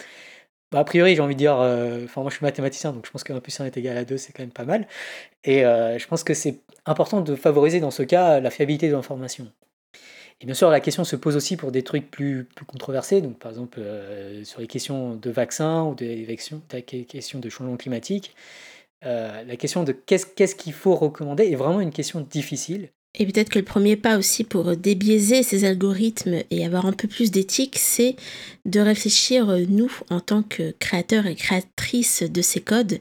[0.70, 3.10] Bah, a priori, j'ai envie de dire, euh, enfin moi je suis mathématicien, donc je
[3.10, 4.86] pense que 1 plus 1 est égal à 2, c'est quand même pas mal.
[5.44, 8.92] Et euh, je pense que c'est important de favoriser dans ce cas la fiabilité de
[8.92, 9.50] l'information.
[10.40, 13.50] Et bien sûr, la question se pose aussi pour des trucs plus, controversés, donc par
[13.50, 18.34] exemple euh, sur les questions de vaccins ou des questions, de changement climatique.
[19.02, 22.90] La question de qu'est-ce qu'il faut recommander est vraiment une question difficile.
[23.14, 27.08] Et peut-être que le premier pas aussi pour débiaiser ces algorithmes et avoir un peu
[27.08, 28.16] plus d'éthique, c'est
[28.64, 33.00] de réfléchir, nous, en tant que créateurs et créatrices de ces codes,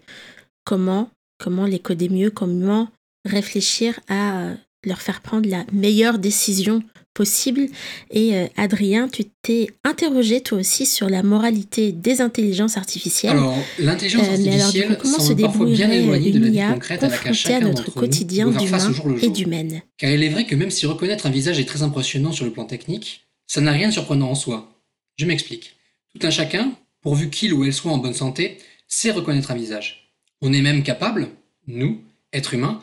[0.63, 2.89] comment, comment les coder mieux, comment
[3.25, 4.53] réfléchir à
[4.85, 6.83] leur faire prendre la meilleure décision
[7.17, 7.67] possible.
[8.12, 13.32] Et euh, Adrien, tu t'es interrogé toi aussi sur la moralité des intelligences artificielles.
[13.32, 16.73] Alors, l'intelligence Euh, mais alors, artificielle coup, comment se parfois bien éloignée de la vie
[16.73, 20.86] concrète à laquelle notre quotidien d'humain et d'humaine Car il est vrai que même si
[20.86, 24.30] reconnaître un visage est très impressionnant sur le plan technique, ça n'a rien de surprenant
[24.30, 24.71] en soi.
[25.17, 25.75] Je m'explique.
[26.13, 30.12] Tout un chacun, pourvu qu'il ou elle soit en bonne santé, sait reconnaître un visage.
[30.41, 31.30] On est même capable,
[31.65, 31.99] nous,
[32.32, 32.82] êtres humains,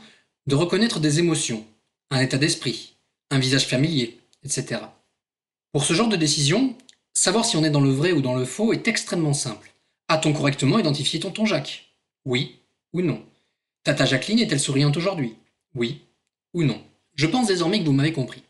[0.48, 1.64] de reconnaître des émotions,
[2.10, 2.96] un état d'esprit,
[3.30, 4.82] un visage familier, etc.
[5.72, 6.76] Pour ce genre de décision,
[7.14, 9.74] savoir si on est dans le vrai ou dans le faux est extrêmement simple.
[10.08, 11.94] A-t-on correctement identifié tonton Jacques?
[12.24, 12.60] Oui
[12.92, 13.24] ou non?
[13.82, 15.36] Tata Jacqueline est-elle souriante aujourd'hui?
[15.74, 16.02] Oui
[16.52, 16.80] ou non?
[17.14, 18.42] Je pense désormais que vous m'avez compris.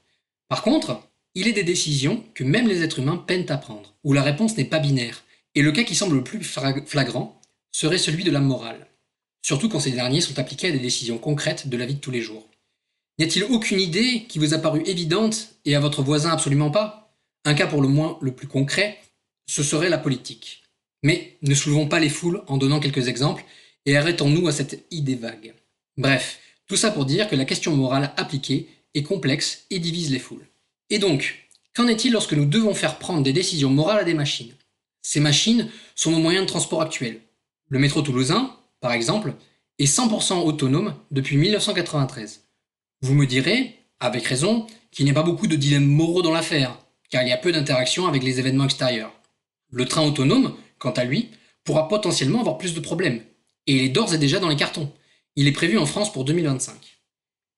[0.49, 1.01] Par contre,
[1.35, 4.57] il est des décisions que même les êtres humains peinent à prendre, où la réponse
[4.57, 7.41] n'est pas binaire, et le cas qui semble le plus flagrant
[7.73, 8.87] serait celui de la morale,
[9.43, 12.11] surtout quand ces derniers sont appliqués à des décisions concrètes de la vie de tous
[12.11, 12.49] les jours.
[13.19, 17.15] N'y a-t-il aucune idée qui vous a paru évidente et à votre voisin absolument pas?
[17.45, 18.99] Un cas pour le moins le plus concret,
[19.47, 20.65] ce serait la politique.
[21.05, 23.45] Mais ne soulevons pas les foules en donnant quelques exemples
[23.87, 25.55] et arrêtons-nous à cette idée vague.
[25.97, 30.19] Bref, tout ça pour dire que la question morale appliquée est complexe et divise les
[30.19, 30.49] foules.
[30.91, 34.55] Et donc, qu'en est-il lorsque nous devons faire prendre des décisions morales à des machines?
[35.03, 37.21] Ces machines sont nos moyens de transport actuels.
[37.69, 39.35] Le métro toulousain, par exemple,
[39.79, 42.44] est 100% autonome depuis 1993.
[43.05, 46.79] Vous me direz, avec raison, qu'il n'y a pas beaucoup de dilemmes moraux dans l'affaire,
[47.11, 49.13] car il y a peu d'interaction avec les événements extérieurs.
[49.71, 51.29] Le train autonome, quant à lui,
[51.65, 53.21] pourra potentiellement avoir plus de problèmes,
[53.67, 54.91] et il est d'ores et déjà dans les cartons.
[55.37, 56.73] Il est prévu en France pour 2025.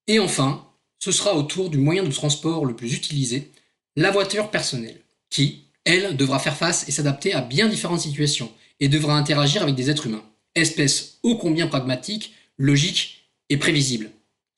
[0.09, 0.67] Et enfin,
[0.99, 3.53] ce sera autour du moyen de transport le plus utilisé,
[3.95, 8.89] la voiture personnelle, qui, elle, devra faire face et s'adapter à bien différentes situations et
[8.89, 10.25] devra interagir avec des êtres humains,
[10.57, 14.11] espèce ô combien pragmatique, logique et prévisible.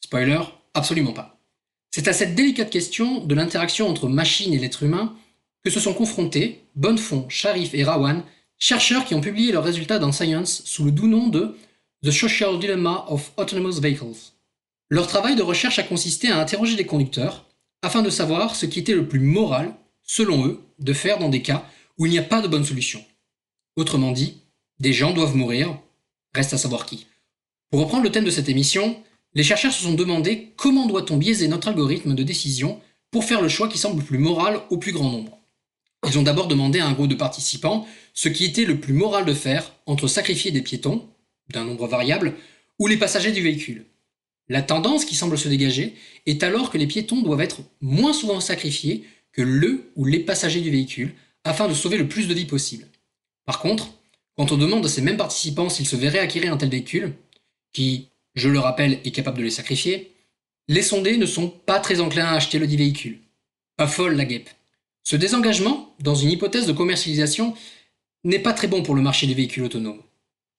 [0.02, 0.40] Spoiler,
[0.74, 1.38] absolument pas.
[1.90, 5.14] C'est à cette délicate question de l'interaction entre machine et l'être humain
[5.64, 8.22] que se sont confrontés Bonnefond, Sharif et Rawan,
[8.58, 11.56] chercheurs qui ont publié leurs résultats dans Science sous le doux nom de
[12.04, 14.32] The Social Dilemma of Autonomous Vehicles.
[14.90, 17.46] Leur travail de recherche a consisté à interroger les conducteurs
[17.82, 21.42] afin de savoir ce qui était le plus moral, selon eux, de faire dans des
[21.42, 21.64] cas
[21.98, 23.04] où il n'y a pas de bonne solution.
[23.76, 24.42] Autrement dit,
[24.80, 25.78] des gens doivent mourir,
[26.34, 27.06] reste à savoir qui.
[27.70, 29.02] Pour reprendre le thème de cette émission,
[29.38, 32.80] les chercheurs se sont demandé comment doit-on biaiser notre algorithme de décision
[33.12, 35.38] pour faire le choix qui semble plus moral au plus grand nombre.
[36.08, 39.24] Ils ont d'abord demandé à un groupe de participants ce qui était le plus moral
[39.24, 41.06] de faire entre sacrifier des piétons,
[41.50, 42.34] d'un nombre variable,
[42.80, 43.84] ou les passagers du véhicule.
[44.48, 45.94] La tendance qui semble se dégager
[46.26, 50.62] est alors que les piétons doivent être moins souvent sacrifiés que le ou les passagers
[50.62, 52.88] du véhicule afin de sauver le plus de vies possible.
[53.46, 53.88] Par contre,
[54.36, 57.14] quand on demande à ces mêmes participants s'ils se verraient acquérir un tel véhicule,
[57.72, 60.12] qui, je le rappelle, est capable de les sacrifier,
[60.68, 63.20] les sondés ne sont pas très enclins à acheter le dit véhicule.
[63.76, 64.50] Pas folle la guêpe.
[65.02, 67.54] Ce désengagement, dans une hypothèse de commercialisation,
[68.24, 70.02] n'est pas très bon pour le marché des véhicules autonomes.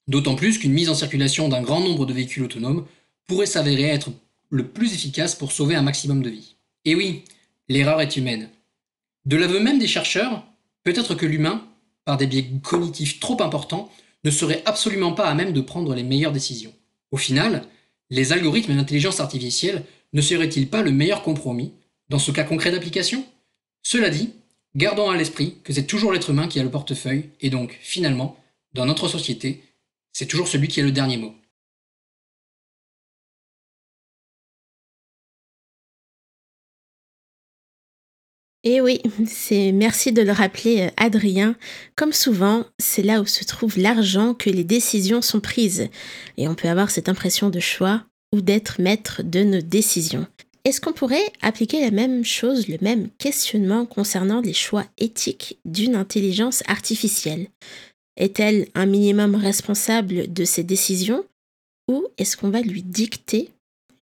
[0.08, 2.88] D'autant plus qu'une mise en circulation d'un grand nombre de véhicules autonomes
[3.28, 4.10] pourrait s'avérer être
[4.50, 6.56] le plus efficace pour sauver un maximum de vies.
[6.86, 7.24] Et oui,
[7.68, 8.50] l'erreur est humaine.
[9.26, 10.44] De l'aveu même des chercheurs,
[10.84, 11.64] peut-être que l'humain,
[12.06, 13.92] par des biais cognitifs trop importants,
[14.24, 16.74] ne serait absolument pas à même de prendre les meilleures décisions.
[17.12, 17.64] Au final,
[18.10, 21.74] les algorithmes et l'intelligence artificielle ne seraient-ils pas le meilleur compromis
[22.10, 23.26] dans ce cas concret d'application?
[23.84, 24.34] Cela dit,
[24.76, 28.38] gardons à l'esprit que c'est toujours l'être humain qui a le portefeuille, et donc, finalement,
[28.74, 29.64] dans notre société,
[30.14, 31.34] c'est toujours celui qui a le dernier mot.
[38.70, 41.56] Et eh oui, c'est merci de le rappeler, euh, Adrien.
[41.96, 45.90] Comme souvent, c'est là où se trouve l'argent que les décisions sont prises.
[46.38, 50.28] Et on peut avoir cette impression de choix ou d'être maître de nos décisions.
[50.66, 55.96] Est-ce qu'on pourrait appliquer la même chose, le même questionnement concernant les choix éthiques d'une
[55.96, 57.48] intelligence artificielle?
[58.18, 61.26] Est-elle un minimum responsable de ses décisions
[61.90, 63.50] ou est-ce qu'on va lui dicter,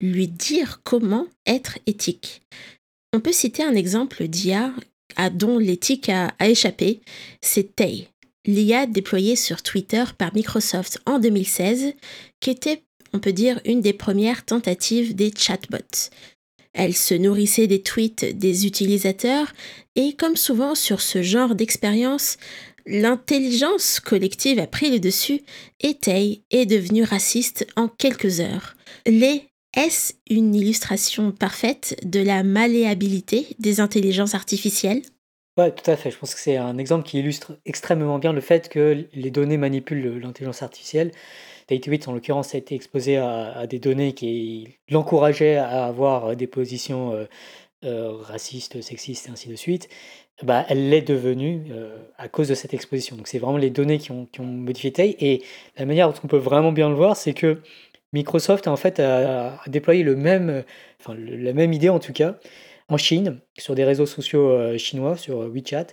[0.01, 2.41] lui dire comment être éthique?
[3.13, 4.73] On peut citer un exemple d'IA
[5.33, 7.01] dont l'éthique a, échappé,
[7.41, 8.07] c'est Tay,
[8.45, 11.93] l'IA déployée sur Twitter par Microsoft en 2016,
[12.39, 16.11] qui était, on peut dire, une des premières tentatives des chatbots.
[16.73, 19.51] Elle se nourrissait des tweets des utilisateurs
[19.95, 22.37] et comme souvent sur ce genre d'expérience,
[22.85, 25.41] l'intelligence collective a pris le dessus
[25.81, 28.75] et Tay est devenue raciste en quelques heures.
[29.77, 35.03] Est-ce une illustration parfaite de la malléabilité des intelligences artificielles?
[35.57, 36.09] Oui, tout à fait.
[36.09, 39.57] Je pense que c'est un exemple qui illustre extrêmement bien le fait que les données
[39.57, 41.11] manipulent l'intelligence artificielle.
[41.69, 47.13] Datewitz, en l'occurrence, a été exposé à, des données qui l'encourageaient à avoir des positions
[47.13, 47.25] euh,
[47.85, 49.89] euh, racistes, sexistes et ainsi de suite.
[50.43, 53.15] Bah, elle l'est devenue euh, à cause de cette exposition.
[53.15, 55.15] Donc c'est vraiment les données qui ont, qui ont modifié Tay.
[55.19, 55.43] Et
[55.77, 57.61] la manière dont on peut vraiment bien le voir, c'est que
[58.13, 60.63] Microsoft en fait a, déployé le même,
[60.99, 62.37] enfin, la même idée en tout cas
[62.89, 65.87] en Chine sur des réseaux sociaux euh, chinois sur WeChat.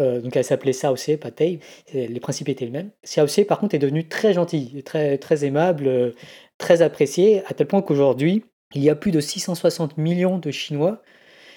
[0.00, 1.60] Euh, donc elle s'appelait Xiaoxie, pas Tei.
[1.92, 2.90] Les principes étaient les mêmes.
[3.04, 6.10] Xiaoxie par contre est devenu très gentil, très, très aimable, euh,
[6.58, 11.02] très apprécié, à tel point qu'aujourd'hui, il y a plus de 660 millions de Chinois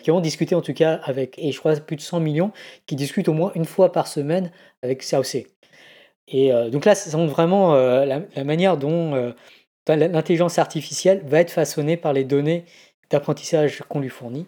[0.04, 2.52] qui ont discuté en tout cas avec, et je crois plus de 100 millions,
[2.86, 4.52] qui discutent au moins une fois par semaine
[4.84, 5.48] avec Xiaoxie.
[6.28, 9.34] Et donc là, ça montre vraiment la, manière dont
[9.88, 12.66] L'intelligence artificielle va être façonnée par les données
[13.10, 14.46] d'apprentissage qu'on lui fournit.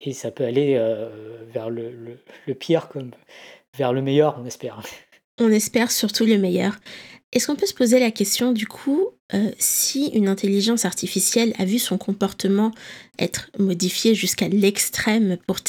[0.00, 1.08] Et ça peut aller euh,
[1.52, 2.18] vers le,
[2.58, 3.10] pire comme
[3.76, 4.82] vers le meilleur, on espère.
[5.40, 6.76] On espère surtout le meilleur.
[7.32, 11.64] Est-ce qu'on peut se poser la question du coup, euh, si une intelligence artificielle a
[11.64, 12.72] vu son comportement
[13.18, 15.60] être modifié jusqu'à l'extrême pour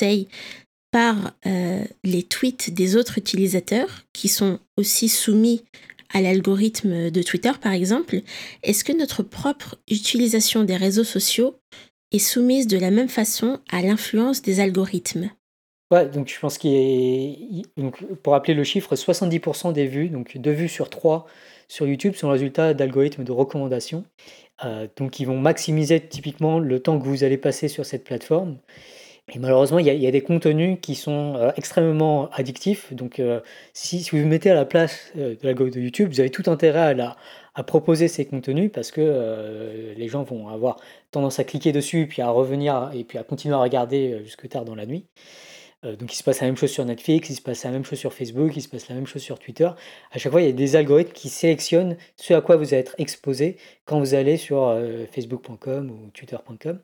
[0.92, 5.64] par euh, les tweets des autres utilisateurs qui sont aussi soumis
[6.14, 8.22] à l'algorithme de Twitter par exemple,
[8.64, 11.56] est-ce que notre propre utilisation des réseaux sociaux
[12.12, 15.30] est soumise de la même façon à l'influence des algorithmes?
[15.92, 17.62] Ouais, donc je pense qu'il est.
[17.78, 21.28] Donc, pour rappeler le chiffre, 70% des vues, donc deux vues sur trois
[21.68, 24.04] sur YouTube, sont le résultat d'algorithmes de recommandation.
[24.64, 28.58] Euh, donc ils vont maximiser typiquement le temps que vous allez passer sur cette plateforme.
[29.32, 32.94] Et malheureusement, il y, a, des contenus qui sont euh, extrêmement addictifs.
[32.94, 33.40] Donc, euh,
[33.72, 36.44] si, vous vous mettez à la place euh, de l'algorithme de YouTube, vous avez tout
[36.48, 37.16] intérêt à,
[37.56, 40.78] à proposer ces contenus parce que les gens vont avoir
[41.12, 44.66] tendance à cliquer dessus, puis à revenir et puis à continuer à regarder jusque tard
[44.66, 45.06] dans la nuit.
[45.84, 48.00] Donc, il se passe la même chose sur Netflix, il se passe la même chose
[48.00, 49.70] sur Facebook, il se passe la même chose sur Twitter.
[50.12, 52.82] À chaque fois, il y a des algorithmes qui sélectionnent ce à quoi vous allez
[52.82, 54.76] être exposé quand vous allez sur
[55.12, 56.80] facebook.com ou twitter.com.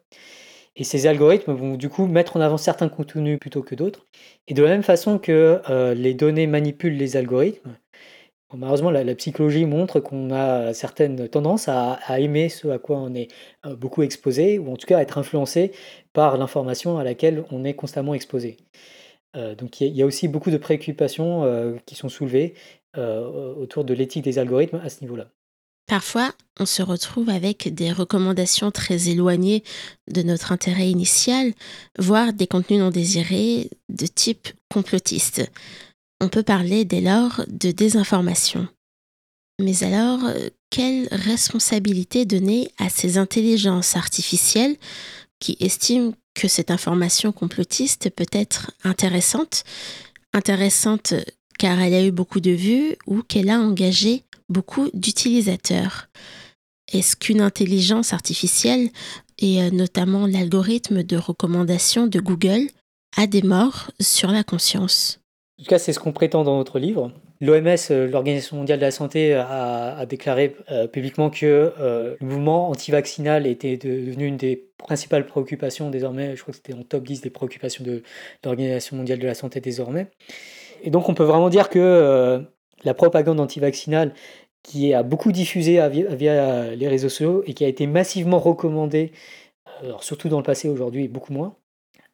[0.80, 4.08] Et ces algorithmes vont du coup mettre en avant certains contenus plutôt que d'autres.
[4.48, 7.78] Et de la même façon que euh, les données manipulent les algorithmes,
[8.54, 13.28] malheureusement la, psychologie montre qu'on a certaines tendances à, aimer ce à quoi on est
[13.66, 15.74] euh, beaucoup exposé, ou en tout cas à être influencé
[16.14, 18.58] par l'information à laquelle on est constamment exposé.
[19.36, 22.56] Euh, donc il y, a- aussi beaucoup de préoccupations qui sont soulevées
[22.96, 25.30] autour de l'éthique des algorithmes à ce niveau-là.
[25.90, 29.64] Parfois, on se retrouve avec des recommandations très éloignées
[30.08, 31.52] de notre intérêt initial,
[31.98, 35.50] voire des contenus non désirés de type complotiste.
[36.22, 38.68] On peut parler dès lors de désinformation.
[39.60, 40.20] Mais alors,
[40.70, 44.78] quelle responsabilité donner à ces intelligences artificielles
[45.40, 49.64] qui estiment que cette information complotiste peut être intéressante
[50.34, 51.16] Intéressante
[51.58, 56.10] car elle a eu beaucoup de vues ou qu'elle a engagé beaucoup d'utilisateurs.
[56.92, 58.90] Est-ce qu'une intelligence artificielle,
[59.38, 62.68] et euh, notamment l'algorithme de recommandation de Google,
[63.18, 65.20] a des morts sur la conscience?
[65.60, 67.12] En tout cas, c'est ce qu'on prétend dans notre livre.
[67.42, 72.26] L'OMS, euh, l'Organisation mondiale de la santé, a, a déclaré euh, publiquement que euh, le
[72.28, 76.36] mouvement anti-vaccinal était de- devenu une des principales préoccupations désormais.
[76.36, 78.04] Je crois que c'était en top 10 des préoccupations de
[78.44, 80.10] l'Organisation mondiale de la santé désormais.
[80.82, 82.40] Et donc, on peut vraiment dire que euh,
[82.84, 84.14] la propagande anti-vaccinale,
[84.64, 89.12] qui a beaucoup diffusé via, les réseaux sociaux et qui a été massivement recommandée,
[89.84, 91.56] euh, surtout dans le passé, aujourd'hui beaucoup moins,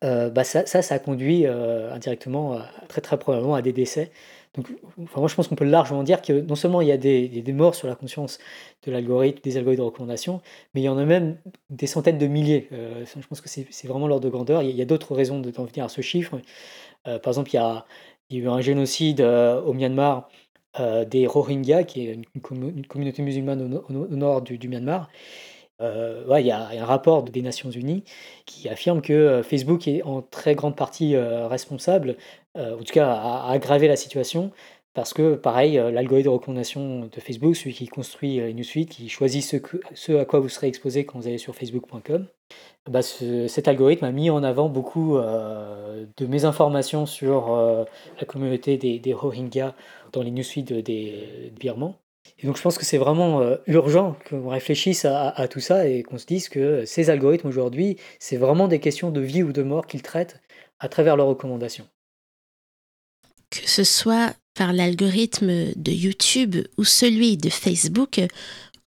[0.04, 2.60] euh, bah ça, ça conduit euh, indirectement,
[2.90, 4.12] très très probablement, à des décès.
[4.56, 4.70] Donc,
[5.04, 7.44] enfin, moi, je pense qu'on peut largement dire que non seulement il y a des,
[7.54, 8.40] morts sur la conscience
[8.86, 10.42] de l'algorithme, des algorithmes de recommandation,
[10.74, 11.38] mais il y en a même
[11.70, 12.70] des centaines de milliers.
[12.72, 14.64] Je pense que c'est vraiment l'ordre de grandeur.
[14.64, 16.40] Il y a, a d'autres raisons de- d'en venir à ce chiffre.
[17.04, 17.86] Par exemple, il y a, a
[18.32, 20.30] eu un génocide au Myanmar
[20.80, 24.06] euh, des Rohingyas, qui est une, une commu- une communauté musulmane au, no- au no-
[24.12, 25.10] au nord du, Myanmar.
[25.82, 28.04] Euh, il y a a un rapport des Nations Unies
[28.46, 32.16] qui affirme que euh, Facebook est en très grande partie responsable,
[32.56, 34.52] en tout cas à, à aggraver la situation,
[34.94, 39.44] parce que pareil, l'algorithme de recommandation de Facebook, celui qui construit les newsfeeds, qui choisit
[39.96, 42.28] ce, à quoi vous serez exposé quand vous allez sur facebook.com,
[42.90, 45.18] bah, ce- cet algorithme a mis en avant beaucoup
[46.18, 47.84] de mésinformations sur euh,
[48.20, 49.74] la communauté des Rohingyas
[50.16, 52.00] dans les newsfeeds des, Birmans.
[52.40, 56.02] Et donc je pense que c'est vraiment euh, urgent qu'on réfléchisse à tout ça et
[56.02, 59.62] qu'on se dise que ces algorithmes aujourd'hui, c'est vraiment des questions de vie ou de
[59.62, 60.42] mort qu'ils traitent
[60.80, 61.88] à travers leurs recommandations.
[63.52, 68.20] Que ce soit par l'algorithme de YouTube ou celui de Facebook,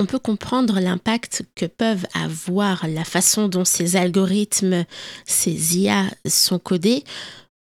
[0.00, 4.84] on peut comprendre l'impact que peuvent avoir la façon dont ces algorithmes,
[5.24, 7.04] ces IA sont codés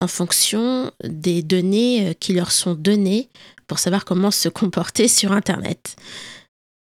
[0.01, 3.29] en fonction des données euh, qui leur sont données
[3.67, 5.97] pour savoir comment se comporter sur Internet.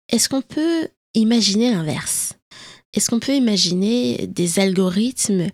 [0.08, 2.34] Est-ce qu'on peut imaginer l'inverse?
[2.94, 5.48] Est-ce qu'on peut imaginer des algorithmes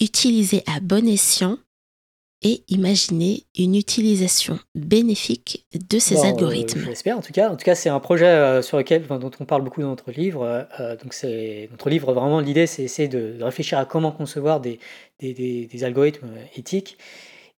[0.00, 1.58] utilisés à bon escient
[2.42, 6.80] et imaginer une utilisation bénéfique de ces Bon, euh, algorithmes.
[6.80, 7.50] je l'espère en tout cas.
[7.50, 9.88] En tout cas, c'est un projet euh, sur lequel, enfin, dont on parle beaucoup dans
[9.88, 10.66] notre livre.
[10.78, 14.60] euh, donc c'est notre livre vraiment l'idée, c'est essayer de, de réfléchir à comment concevoir
[14.60, 14.78] des,
[15.18, 16.96] des, des- des algorithmes éthiques.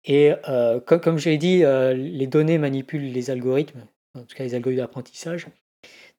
[0.07, 1.63] Et euh, comme, comme je l'ai dit,
[1.95, 3.83] les données manipulent les algorithmes,
[4.15, 5.47] en tout cas les algorithmes d'apprentissage.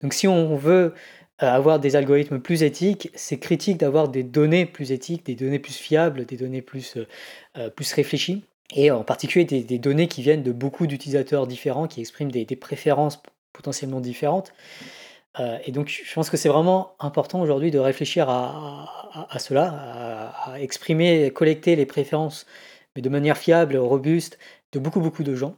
[0.04, 0.94] Donc si on veut
[1.40, 5.74] avoir des algorithmes plus éthiques, c'est critique d'avoir des données plus éthiques, des données plus
[5.76, 6.98] fiables, des données plus,
[7.76, 8.44] plus réfléchies
[8.74, 13.22] et en particulier des, données qui viennent de beaucoup d'utilisateurs différents, qui expriment des, préférences
[13.54, 14.54] potentiellement différentes.
[15.40, 20.60] Euh, et donc je pense que c'est vraiment important aujourd'hui de réfléchir à, cela, à,
[20.60, 22.46] exprimer, collecter les préférences,
[22.96, 24.40] mais de manière fiable, robuste,
[24.74, 25.58] de beaucoup, beaucoup de gens.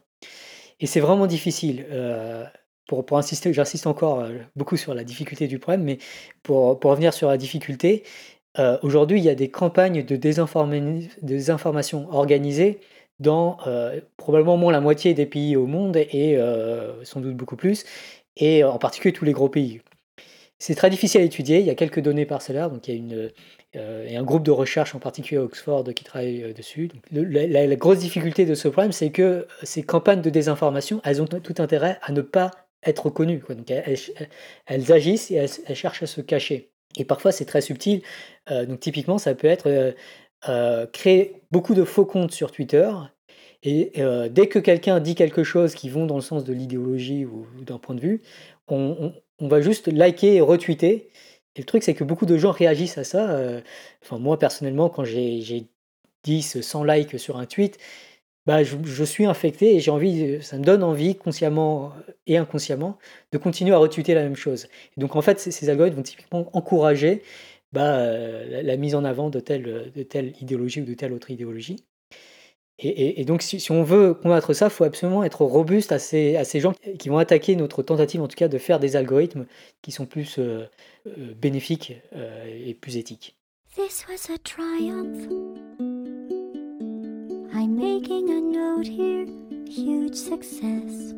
[0.80, 1.86] Et c'est vraiment difficile.
[1.92, 2.46] euh,
[2.88, 6.00] pour, pour insister, j'insiste encore euh, beaucoup sur la difficulté du problème, mais
[6.44, 8.04] pour, pour revenir sur la difficulté,
[8.84, 12.80] aujourd'hui, il y a des campagnes de désinforma- désinformation organisées
[13.24, 17.56] dans euh, probablement moins la moitié des pays au monde et euh, sans doute beaucoup
[17.56, 17.86] plus,
[18.38, 19.82] et en particulier tous les gros pays.
[20.60, 22.98] C'est très difficile à étudier, il y a quelques données parcellaires, donc il y a
[22.98, 23.32] une,
[23.76, 26.90] euh, et un groupe de recherche en particulier à Oxford qui travaille dessus.
[27.12, 31.56] La, grosse difficulté de ce problème, c'est que ces campagnes de désinformation, elles ont tout
[31.58, 32.52] intérêt à ne pas
[32.86, 33.42] être connues.
[33.50, 36.70] Donc elles, agissent et elles, cherchent à se cacher.
[36.98, 38.04] Et parfois c'est très subtil.
[38.50, 39.94] Donc typiquement, ça peut être euh,
[40.50, 42.92] euh, créent beaucoup de faux comptes sur Twitter.
[43.64, 47.26] Et euh, dès que quelqu'un dit quelque chose qui vont dans le sens de l'idéologie
[47.26, 48.22] ou, d'un point de vue,
[48.68, 51.10] on, va juste liker et retweeter.
[51.56, 53.32] Et le truc, c'est que beaucoup de gens réagissent à ça.
[53.32, 53.62] euh,
[54.04, 55.68] Enfin, moi, personnellement, quand j'ai j'ai
[56.24, 57.78] 10, 100 likes sur un tweet,
[58.46, 61.94] bah, je, suis infecté et j'ai envie, ça me donne envie, consciemment
[62.28, 62.98] et inconsciemment,
[63.32, 64.68] de continuer à retweeter la même chose.
[64.98, 67.24] Et donc, en fait, ces algorithmes vont typiquement encourager
[67.74, 71.84] bah, euh, la, mise en avant de telle, idéologie ou de telle autre idéologie.
[72.80, 76.74] Et, donc, si, on veut combattre ça, il faut absolument être robuste à ces, gens
[77.00, 79.46] qui vont attaquer notre tentative, en tout cas, de faire des algorithmes
[79.82, 80.66] qui sont plus euh,
[81.08, 81.94] euh, bénéfiques
[82.66, 83.36] et plus éthiques.
[83.76, 85.28] This was a triumph.
[87.54, 89.28] I'm making a note here,
[89.68, 91.14] huge success.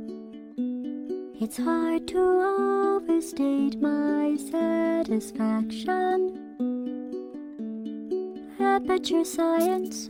[1.41, 6.44] It's hard to overstate my satisfaction.
[8.88, 10.09] Aperture science.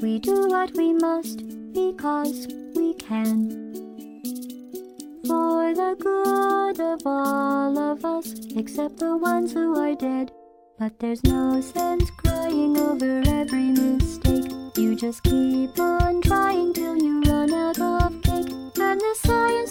[0.00, 3.72] We do what we must because we can.
[5.28, 10.32] For the good of all of us, except the ones who are dead.
[10.76, 14.50] But there's no sense crying over every mistake.
[14.76, 18.50] You just keep on trying till you run out of cake.
[18.76, 19.69] And the science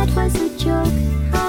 [0.00, 1.39] That was a joke,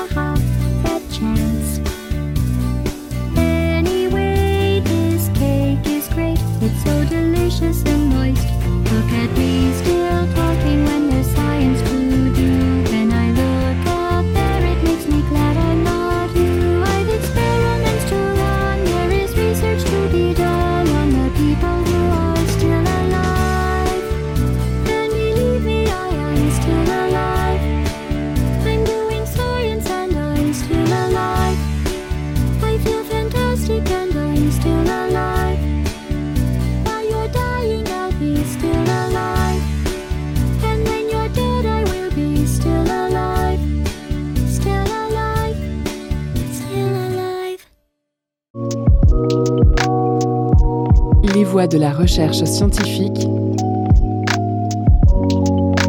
[51.71, 53.25] de la recherche scientifique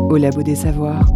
[0.09, 1.09] au Labo des Savoirs.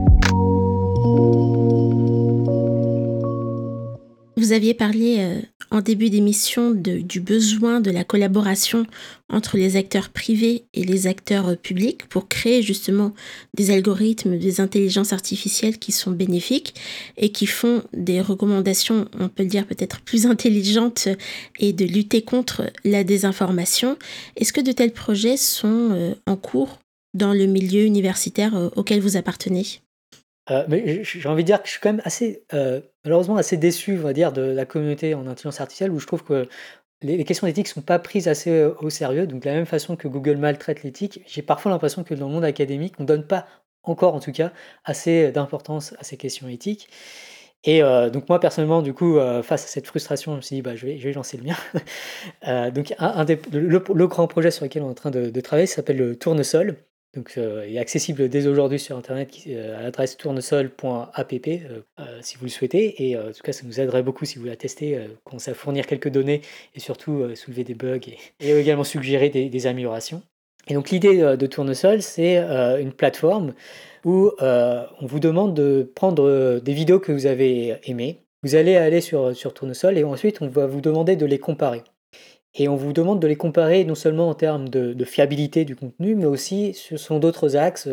[4.36, 5.40] Vous aviez parlé euh,
[5.70, 8.86] en début d'émission du besoin de la collaboration
[9.28, 13.12] entre les acteurs privés et les acteurs euh, publics pour créer justement
[13.54, 16.74] des algorithmes, des intelligences artificielles qui sont bénéfiques
[17.16, 21.08] et qui font des recommandations, on peut le dire peut-être plus intelligentes
[21.58, 23.96] et de lutter contre la désinformation.
[24.36, 26.78] Est-ce que de tels projets sont euh, en cours
[27.14, 29.80] dans le milieu universitaire euh, auquel vous appartenez?
[30.50, 33.56] Euh, mais j'ai envie de dire que je suis quand même assez, euh, malheureusement, assez
[33.56, 36.48] déçu, on va dire, de la communauté en intelligence artificielle, où je trouve que
[37.02, 39.26] les, questions d'éthique sont pas prises assez euh, au sérieux.
[39.26, 42.34] Donc, de la même façon que Google maltraite l'éthique, j'ai parfois l'impression que dans le
[42.34, 43.46] monde académique, on donne pas
[43.82, 44.52] encore, en tout cas,
[44.84, 46.88] assez d'importance à ces questions éthiques.
[47.64, 47.80] Et
[48.12, 50.86] donc moi personnellement, du coup, face à cette frustration, je me suis dit, bah, je,
[50.86, 51.56] vais, lancer le mien.
[52.70, 56.16] Donc un, le, grand projet sur lequel on est en train de travailler s'appelle le
[56.16, 56.76] Tournesol.
[57.16, 61.80] Donc, euh, il est accessible dès aujourd'hui sur Internet euh, à l'adresse tournesol.app euh,
[62.20, 63.08] si vous le souhaitez.
[63.08, 65.86] Et en tout cas, ça nous aiderait beaucoup si vous la testez, commencer à fournir
[65.86, 66.42] quelques données
[66.74, 67.98] et surtout soulever des bugs
[68.40, 70.22] et, également suggérer des, améliorations.
[70.68, 73.54] Et donc l'idée de Tournesol, c'est une plateforme
[74.04, 78.20] où on vous demande de prendre des vidéos que vous avez aimées.
[78.42, 81.82] Vous allez aller sur Tournesol et ensuite on va vous demander de les comparer.
[82.58, 86.14] Et on vous demande de les comparer non seulement en termes de, fiabilité du contenu,
[86.14, 87.88] mais aussi sur sont d'autres axes.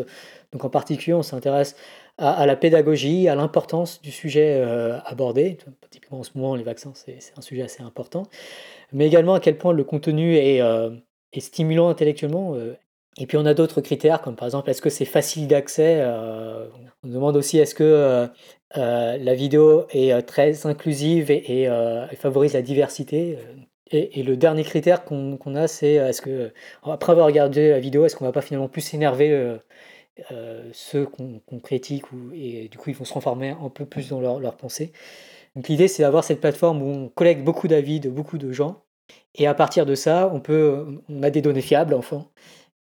[0.52, 1.76] Donc en particulier, on s'intéresse
[2.16, 5.58] à, la pédagogie, à l'importance du sujet euh, abordé.
[5.90, 8.24] Typiquement en ce moment, les vaccins, c'est un sujet assez important.
[8.92, 10.90] Mais également à quel point le contenu est, euh,
[11.38, 12.54] stimulant intellectuellement.
[12.54, 12.74] euh.
[13.18, 16.04] Et puis on a d'autres critères, comme par exemple, est-ce que c'est facile d'accès
[17.04, 18.28] On demande aussi, est-ce que
[18.74, 23.38] la vidéo est très inclusive et, et, favorise la diversité.
[23.90, 28.04] Et, le dernier critère qu'on a, c'est euh, est-ce que, après avoir regardé la vidéo,
[28.06, 29.58] est-ce qu'on va pas finalement plus s'énerver euh,
[30.30, 33.84] euh, ceux qu'on qu'on critique ou, et du coup ils vont se renfermer un peu
[33.84, 34.92] plus dans leur, leur pensée.
[35.56, 38.82] Donc l'idée c'est d'avoir cette plateforme où on collecte beaucoup d'avis de beaucoup de gens
[39.34, 42.28] et à partir de ça on peut on a des données fiables enfin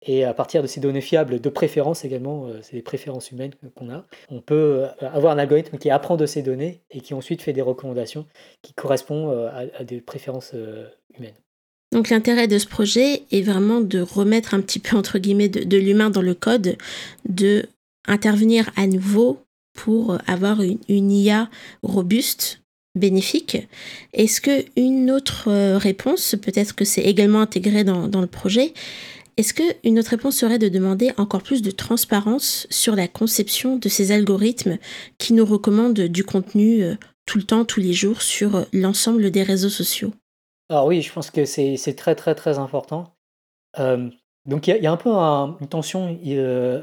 [0.03, 3.51] et à partir de ces données fiables de préférence également euh, c'est des préférences humaines
[3.75, 7.13] qu'on a on peut euh, avoir un algorithme qui apprend de ces données et qui
[7.13, 8.25] ensuite fait des recommandations
[8.61, 10.53] qui correspondent euh, à, des préférences
[11.17, 11.35] humaines.
[11.91, 15.77] Donc l'intérêt de ce projet est vraiment de remettre un petit peu entre guillemets de,
[15.77, 16.77] l'humain dans le code,
[17.27, 17.65] de
[18.07, 19.39] intervenir à nouveau
[19.73, 21.49] pour avoir une, IA
[21.83, 22.61] robuste,
[22.95, 23.67] bénéfique.
[24.13, 28.73] Est-ce que une autre réponse, peut-être que c'est également intégré dans le projet,
[29.37, 33.77] est-ce que une autre réponse serait de demander encore plus de transparence sur la conception
[33.77, 34.77] de ces algorithmes
[35.17, 39.31] qui nous recommandent du contenu euh, tout le temps, tous les jours sur euh, l'ensemble
[39.31, 40.11] des réseaux sociaux?
[40.69, 43.13] Alors oui, je pense que c'est très très très important.
[43.79, 44.09] Euh,
[44.45, 46.09] donc il y, a- un peu un- une tension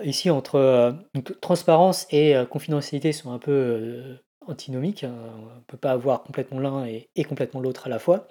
[0.04, 0.94] ici entre
[1.40, 5.04] transparence et confidentialité sont un peu antinomiques.
[5.04, 5.14] hein.
[5.36, 8.28] On ne peut pas avoir complètement l'un et, complètement l'autre à la fois.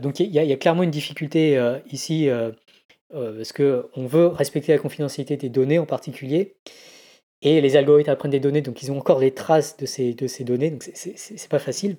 [0.00, 1.60] Donc il y, a- clairement une difficulté
[1.90, 2.28] ici
[3.12, 6.56] parce qu'on veut respecter la confidentialité des données en particulier.
[7.42, 10.70] Et les algorithmes apprennent des données, donc ils ont encore des traces de ces, données,
[10.70, 11.98] donc c'est- pas facile.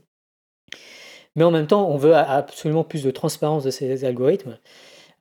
[1.35, 4.59] Mais en même temps, on veut absolument plus de transparence de ces algorithmes.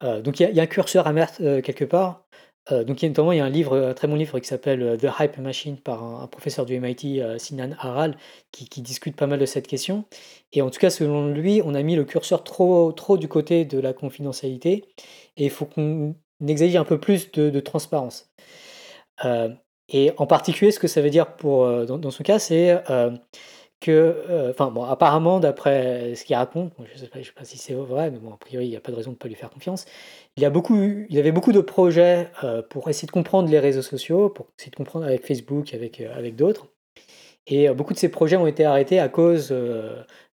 [0.04, 2.26] Euh, donc il y, a- il y a un curseur à mettre euh, quelque part.
[2.70, 5.08] Euh, donc il y a notamment un livre, très bon livre qui s'appelle euh, The
[5.18, 8.16] Hype Machine par un, professeur du MIT, euh, Sinan Aral,
[8.52, 10.04] qui, discute pas mal de cette question.
[10.52, 13.78] Et en tout cas, selon lui, on a mis le curseur trop, du côté de
[13.80, 14.84] la confidentialité
[15.36, 16.14] et il faut qu'on
[16.46, 18.32] exige un peu plus de, transparence.
[19.88, 22.82] Et en particulier, ce que ça veut dire pour, dans, dans ce cas, c'est
[23.82, 23.90] que,
[24.30, 28.10] euh, enfin bon, apparemment, d'après ce qu'il raconte, je ne sais, pas- si c'est vrai,
[28.10, 29.50] mais bon, a priori, il n'y a pas de raison de ne pas lui faire
[29.50, 29.84] confiance.
[30.36, 30.76] Il, a beaucoup,
[31.08, 34.70] il avait beaucoup de projets euh, pour essayer de comprendre les réseaux sociaux, pour essayer
[34.70, 36.68] de comprendre avec Facebook, avec, euh, avec d'autres.
[37.46, 39.52] Et beaucoup de ces projets ont été arrêtés à cause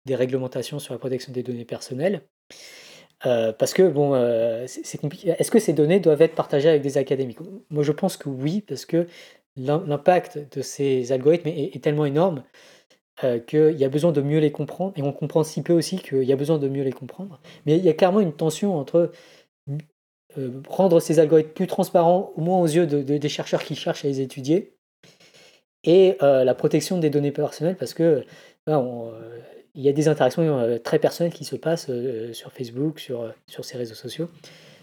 [0.04, 2.22] des réglementations sur la protection des données personnelles.
[3.22, 4.12] Parce que, bon,
[4.66, 5.34] c'est compliqué.
[5.38, 7.38] Est-ce que ces données doivent être partagées avec des académiques?
[7.70, 9.06] Moi, je pense que oui, parce que
[9.56, 12.44] l'im- l'impact de ces algorithmes est tellement énorme
[13.24, 14.92] euh, qu'il y a besoin de mieux les comprendre.
[14.96, 17.40] Et on comprend si peu aussi qu'il y a besoin de mieux les comprendre.
[17.66, 19.12] Mais il y a clairement une tension entre
[20.36, 23.74] euh, rendre ces algorithmes plus transparents, au moins aux yeux de- de- des chercheurs qui
[23.74, 24.74] cherchent à les étudier,
[25.84, 28.24] et euh, la protection des données personnelles, parce que
[28.66, 29.38] on, euh,
[29.74, 31.90] il y a des interactions très personnelles qui se passent
[32.32, 34.28] sur Facebook, sur, sur ces réseaux sociaux.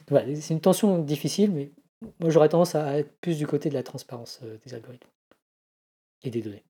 [0.09, 1.71] Voilà, c'est une tension difficile, mais
[2.19, 5.09] moi j'aurais tendance à être plus du côté de la transparence des algorithmes
[6.23, 6.63] et des données.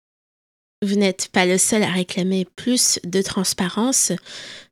[0.85, 4.11] Vous n'êtes pas le seul à réclamer plus de transparence.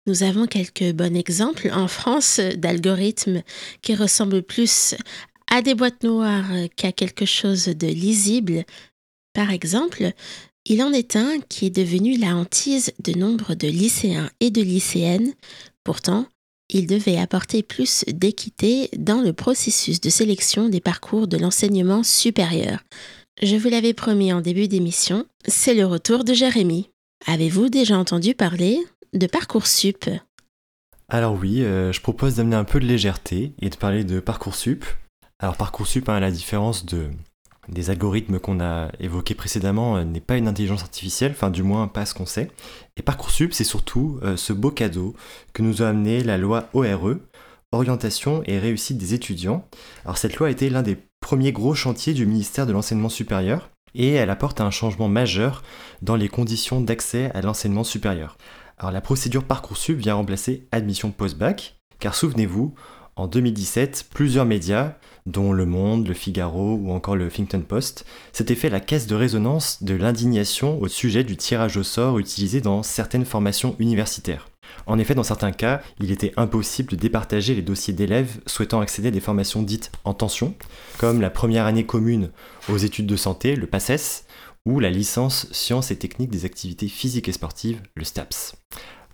[0.06, 3.42] Nous avons quelques bons exemples en France d'algorithmes
[3.82, 4.94] qui ressemblent plus
[5.50, 8.64] à des boîtes noires qu'à quelque chose de lisible.
[9.34, 10.12] Par exemple,
[10.66, 14.62] il en est un qui est devenu la hantise de nombre de lycéens et de
[14.62, 15.34] lycéennes.
[15.84, 16.28] Pourtant,
[16.70, 22.84] il devait apporter plus d'équité dans le processus de sélection des parcours de l'enseignement supérieur.
[23.42, 26.92] Je vous l'avais promis en début d'émission, c'est le retour de Jérémy.
[27.26, 28.78] Avez-vous déjà entendu parler
[29.14, 30.06] de Parcoursup?
[31.10, 34.86] Alors oui, euh, je propose d'amener un peu de légèreté et de parler de Parcoursup.
[35.40, 37.10] Alors Parcoursup, hein, à la différence de,
[37.70, 41.88] des algorithmes qu'on a évoqués précédemment, euh, n'est pas une intelligence artificielle, enfin du moins
[41.88, 42.52] pas ce qu'on sait.
[42.98, 45.16] Et Parcoursup, c'est surtout euh, ce beau cadeau
[45.54, 47.16] que nous a amené la loi ORE,
[47.74, 49.68] Orientation et réussite des étudiants.
[50.06, 53.72] Alors cette loi a été l'un des premiers gros chantiers du ministère de l'enseignement supérieur
[53.96, 55.64] et elle apporte un changement majeur
[56.02, 58.38] dans les conditions d'accès à l'enseignement supérieur.
[58.78, 62.76] Alors la procédure Parcoursup vient remplacer admission post-bac, car souvenez-vous,
[63.16, 64.96] en 2017, plusieurs médias,
[65.26, 69.16] dont Le Monde, Le Figaro ou encore le Huffington Post, s'étaient fait la caisse de
[69.16, 74.50] résonance de l'indignation au sujet du tirage au sort utilisé dans certaines formations universitaires.
[74.86, 79.10] En effet, dans certains cas, il était impossible de départager les dossiers d'élèves souhaitant accéder
[79.10, 80.56] à des formations dites en tension,
[80.98, 82.32] comme la première année commune
[82.70, 84.26] aux études de santé, le PACES,
[84.66, 88.56] ou la licence sciences et techniques des activités physiques et sportives, le STAPS.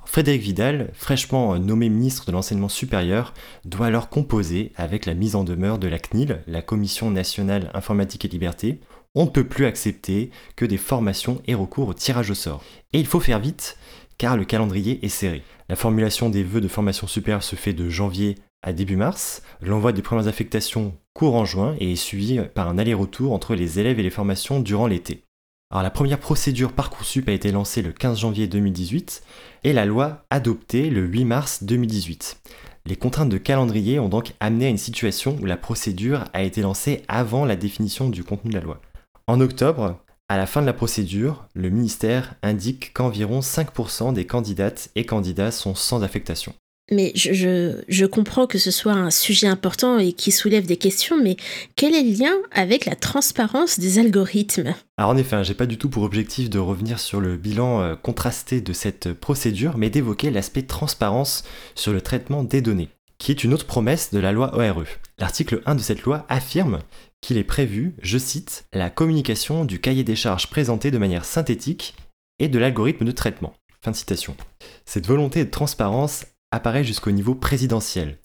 [0.06, 3.34] Frédéric Vidal, fraîchement nommé ministre de l'enseignement supérieur,
[3.64, 8.26] doit alors composer avec la mise en demeure de la CNIL, la Commission nationale informatique
[8.26, 8.80] et liberté.
[9.14, 12.64] On ne peut plus accepter que des formations aient recours au tirage au sort.
[12.92, 13.78] Et il faut faire vite,
[14.20, 15.42] car le calendrier est serré.
[15.70, 19.42] La formulation des vœux de formation supérieure se fait de janvier à début mars.
[19.62, 23.80] L'envoi des premières affectations court en juin et est suivi par un aller-retour entre les
[23.80, 25.24] élèves et les formations durant l'été.
[25.72, 29.24] Alors la première procédure Parcoursup a été lancée le 15 janvier 2018
[29.64, 32.42] et la loi adoptée le 8 mars 2018.
[32.86, 36.62] Les contraintes de calendrier ont donc amené à une situation où la procédure a été
[36.62, 38.82] lancée avant la définition du contenu de la loi.
[39.28, 40.00] En octobre,
[40.30, 45.52] à la fin de la procédure, le ministère indique qu'environ 5% des candidates et candidats
[45.52, 46.54] sont sans affectation.
[46.92, 50.78] Mais je, je, je comprends que ce soit un sujet important et qui soulève des
[50.78, 51.36] questions, mais
[51.76, 54.74] quel est le lien avec la transparence des algorithmes?
[54.98, 57.82] Alors en effet, hein, j'ai pas du tout pour objectif de revenir sur le bilan
[57.82, 61.44] euh, contrasté de cette procédure, mais d'évoquer l'aspect transparence
[61.76, 64.86] sur le traitement des données, qui est une autre promesse de la loi ORE.
[65.20, 66.80] L'article 1 de cette loi affirme
[67.20, 71.94] qu'il est prévu, je cite, la communication du cahier des charges présenté de manière synthétique
[72.40, 73.54] et de l'algorithme de traitement.
[73.84, 74.38] Fin de citation.
[74.86, 78.18] Cette volonté de transparence apparaît jusqu'au niveau présidentiel.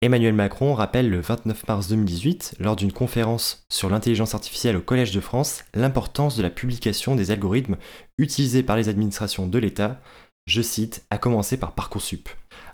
[0.00, 5.12] Emmanuel Macron rappelle le 29 mars 2018, lors d'une conférence sur l'intelligence artificielle au Collège
[5.12, 7.76] de France, l'importance de la publication des algorithmes
[8.16, 10.00] utilisés par les administrations de l'État,
[10.46, 12.30] je cite, à commencer par Parcoursup.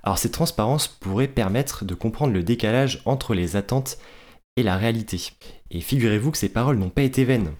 [0.06, 3.98] Alors cette transparence pourrait permettre de comprendre le décalage entre les attentes
[4.56, 5.20] et la réalité.
[5.72, 7.50] Et figurez-vous que ces paroles n'ont pas été vaines.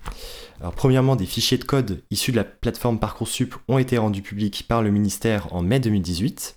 [0.61, 4.65] Alors premièrement, des fichiers de code issus de la plateforme Parcoursup ont été rendus publics
[4.69, 6.57] par le ministère en mai 2018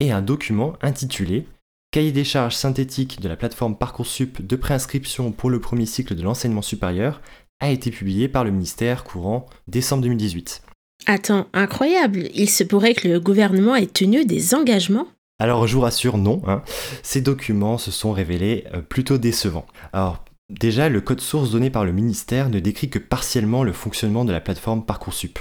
[0.00, 1.46] et un document intitulé
[1.92, 6.22] Cahier des charges synthétique de la plateforme Parcoursup de préinscription pour le premier cycle de
[6.22, 7.20] l'enseignement supérieur
[7.60, 10.62] a été publié par le ministère courant décembre 2018.
[11.06, 15.06] Attends, incroyable Il se pourrait que le gouvernement ait tenu des engagements
[15.40, 16.42] Alors je vous rassure, non.
[16.46, 16.62] hein.
[17.02, 19.66] Ces documents se sont révélés euh, plutôt décevants.
[19.92, 24.26] Alors déjà, le code source donné par le ministère ne décrit que partiellement le fonctionnement
[24.26, 25.38] de la plateforme Parcoursup.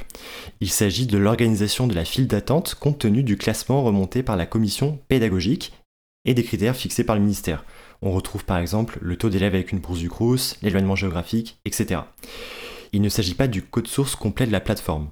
[0.62, 4.45] Il s'agit de l'organisation de la file d'attente compte tenu du classement remonté par la
[4.45, 5.74] commission pédagogique
[6.24, 7.66] et des critères fixés par le ministère.
[8.02, 12.02] On retrouve par exemple le taux d'élèves avec une bourse du Crous, l'éloignement géographique, etc.
[12.93, 15.10] Il ne s'agit pas du code source complet de la plateforme.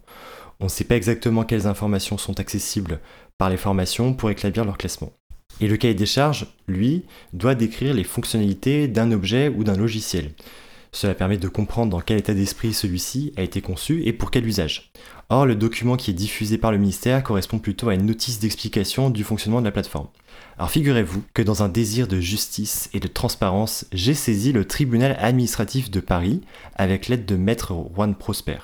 [0.60, 3.00] On ne sait pas exactement quelles informations sont accessibles
[3.38, 5.12] par les formations pour établir leur classement.
[5.60, 10.32] Et le cahier des charges, lui, doit décrire les fonctionnalités d'un objet ou d'un logiciel.
[10.92, 14.48] Cela permet de comprendre dans quel état d'esprit celui-ci a été conçu et pour quel
[14.48, 14.92] usage.
[15.30, 19.10] Or, le document qui est diffusé par le ministère correspond plutôt à une notice d'explication
[19.10, 20.08] du fonctionnement de la plateforme.
[20.58, 25.18] Alors figurez-vous que dans un désir de justice et de transparence, j'ai saisi le tribunal
[25.20, 26.42] administratif de Paris
[26.76, 28.60] avec l'aide de maître Juan Prosper.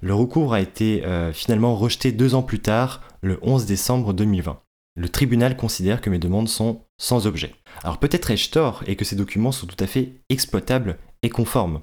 [0.00, 4.60] Le recours a été euh, finalement rejeté deux ans plus tard, le 11 décembre 2020.
[4.96, 7.54] Le tribunal considère que mes demandes sont sans objet.
[7.82, 11.80] Alors peut-être ai-je tort et que ces documents sont tout à fait exploitables et conformes.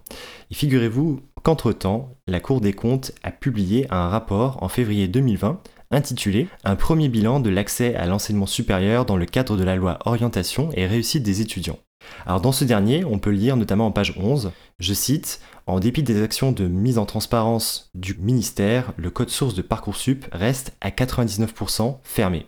[0.52, 5.62] Et figurez-vous qu'entre-temps, la Cour des comptes a publié un rapport en février 2020
[5.92, 10.00] intitulé Un premier bilan de l'accès à l'enseignement supérieur dans le cadre de la loi
[10.06, 11.80] orientation et réussite des étudiants.
[12.26, 16.04] Alors dans ce dernier, on peut lire notamment en page 11, je cite, En dépit
[16.04, 20.90] des actions de mise en transparence du ministère, le code source de Parcoursup reste à
[20.90, 22.48] 99% fermé.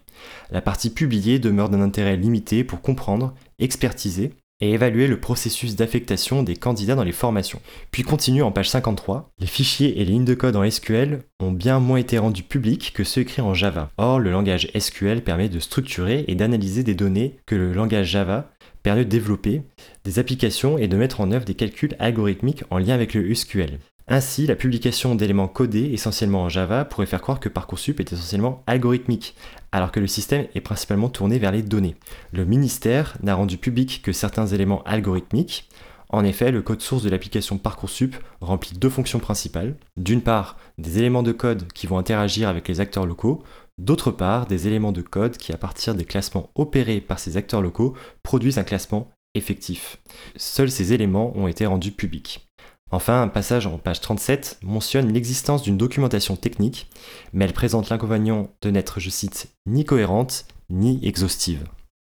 [0.51, 6.41] La partie publiée demeure d'un intérêt limité pour comprendre, expertiser et évaluer le processus d'affectation
[6.41, 7.61] des candidats dans les formations.
[7.91, 11.51] Puis continue en page 53, les fichiers et les lignes de code en SQL ont
[11.51, 13.91] bien moins été rendus publics que ceux écrits en Java.
[13.97, 18.49] Or, le langage SQL permet de structurer et d'analyser des données que le langage Java
[18.87, 19.63] permet de développer
[20.05, 23.79] des applications et de mettre en œuvre des calculs algorithmiques en lien avec le SQL.
[24.07, 28.63] Ainsi, la publication d'éléments codés essentiellement en Java pourrait faire croire que Parcoursup est essentiellement
[28.65, 29.35] algorithmique,
[29.73, 31.97] alors que le système est principalement tourné vers les données.
[32.31, 35.67] Le ministère n'a rendu public que certains éléments algorithmiques.
[36.07, 39.75] En effet, le code source de l'application Parcoursup remplit deux fonctions principales.
[39.97, 43.43] D'une part, des éléments de code qui vont interagir avec les acteurs locaux,
[43.77, 47.61] d'autre part, des éléments de code qui, à partir des classements opérés par ces acteurs
[47.61, 49.97] locaux, produisent un classement effectif.
[50.35, 52.47] Seuls ces éléments ont été rendus publics.
[52.89, 56.89] Enfin, un passage en page 37 mentionne l'existence d'une documentation technique,
[57.33, 61.65] mais elle présente l'inconvénient de n'être, je cite, ni cohérente ni exhaustive.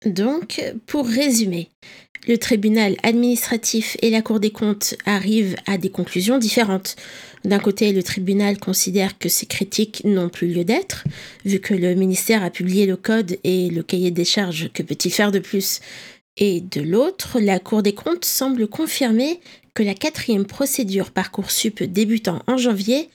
[0.05, 1.71] Donc, pour résumer,
[2.27, 6.97] le tribunal administratif et la Cour des comptes arrivent à des conclusions différentes.
[7.45, 11.05] D'un côté, le tribunal considère que ces critiques n'ont plus lieu d'être,
[11.45, 15.13] vu que le ministère a publié le code et le cahier des charges, que peut-il
[15.13, 15.81] faire de plus?
[16.37, 19.41] Et de l'autre, la Cour des comptes semble confirmer
[19.75, 23.09] que la quatrième procédure Parcoursup débutant en janvier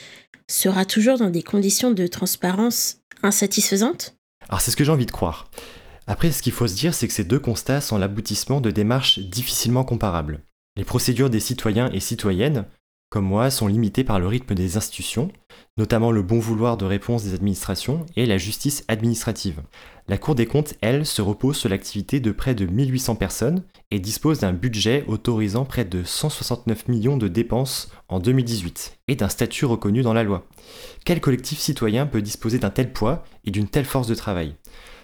[0.47, 4.15] sera toujours dans des conditions de transparence insatisfaisantes
[4.49, 5.49] Alors c'est ce que j'ai envie de croire.
[6.11, 9.19] Après, ce qu'il faut se dire, c'est que ces deux constats sont l'aboutissement de démarches
[9.19, 10.41] difficilement comparables.
[10.75, 12.65] Les procédures des citoyens et citoyennes,
[13.09, 15.31] comme moi, sont limitées par le rythme des institutions,
[15.77, 19.61] notamment le bon vouloir de réponse des administrations et la justice administrative.
[20.09, 23.99] La Cour des comptes, elle, se repose sur l'activité de près de 1800 personnes et
[23.99, 29.63] dispose d'un budget autorisant près de 169 millions de dépenses en 2018 et d'un statut
[29.63, 30.45] reconnu dans la loi.
[31.05, 34.55] Quel collectif citoyen peut disposer d'un tel poids et d'une telle force de travail?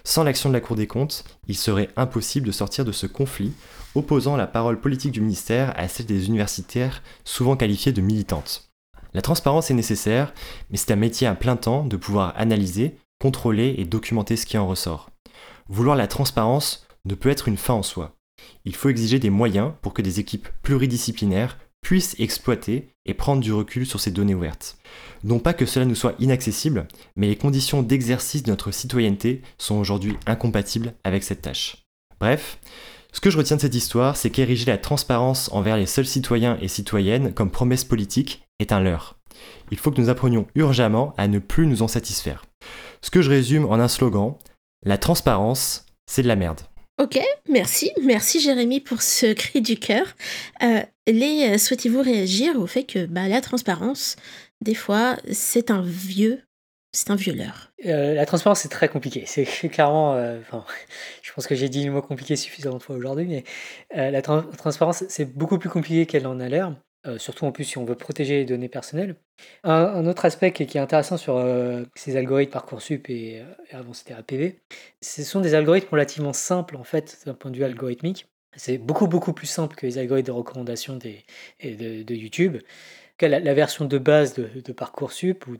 [0.08, 3.52] Sans l'action de la Cour des comptes, il serait impossible de sortir de ce conflit
[3.94, 8.70] opposant la parole politique du ministère à celle des universitaires souvent qualifiées de militantes.
[9.12, 10.32] La transparence est nécessaire,
[10.70, 14.56] mais c'est un métier à plein temps de pouvoir analyser, contrôler et documenter ce qui
[14.56, 15.10] en ressort.
[15.68, 18.16] Vouloir la transparence ne peut être une fin en soi.
[18.64, 23.52] Il faut exiger des moyens pour que des équipes pluridisciplinaires puissent exploiter et prendre du
[23.52, 24.78] recul sur ces données ouvertes.
[25.24, 29.76] Non pas que cela nous soit inaccessible, mais les conditions d'exercice de notre citoyenneté sont
[29.76, 31.84] aujourd'hui incompatibles avec cette tâche.
[32.20, 32.58] Bref,
[33.12, 36.58] ce que je retiens de cette histoire, c'est qu'ériger la transparence envers les seuls citoyens
[36.60, 39.16] et citoyennes comme promesse politique est un leurre.
[39.70, 42.44] Il faut que nous apprenions urgemment à ne plus nous en satisfaire.
[43.00, 44.34] Ce que je résume en un slogan,
[44.84, 46.60] la transparence, c'est de la merde.
[47.00, 47.92] Ok, merci.
[48.02, 50.16] Merci Jérémy pour ce cri du cœur.
[50.62, 54.16] Euh, les, euh, souhaitez-vous réagir au fait que bah, la transparence,
[54.60, 56.42] des fois, c'est un vieux,
[56.92, 57.70] c'est un vieux leurre?
[57.86, 59.22] Euh, la transparence, c'est très compliqué.
[59.26, 60.16] C'est clairement.
[61.22, 63.44] je pense que j'ai dit le mot compliqué suffisamment de fois aujourd'hui, mais
[63.94, 66.74] la tran- transparence, c'est beaucoup plus compliqué qu'elle en a l'air.
[67.06, 69.14] Euh, surtout en plus si on veut protéger les données personnelles.
[69.62, 73.44] Un, autre aspect qui, est intéressant sur euh, ces algorithmes Parcoursup et, euh,
[73.78, 74.58] avant c'était APV,
[75.00, 78.26] ce sont des algorithmes relativement simples en fait d'un point de vue algorithmique.
[78.56, 81.24] C'est beaucoup beaucoup plus simple que les algorithmes de recommandation des,
[81.60, 82.58] et de, de YouTube.
[83.20, 85.56] La, la version de base de, Parcoursup ou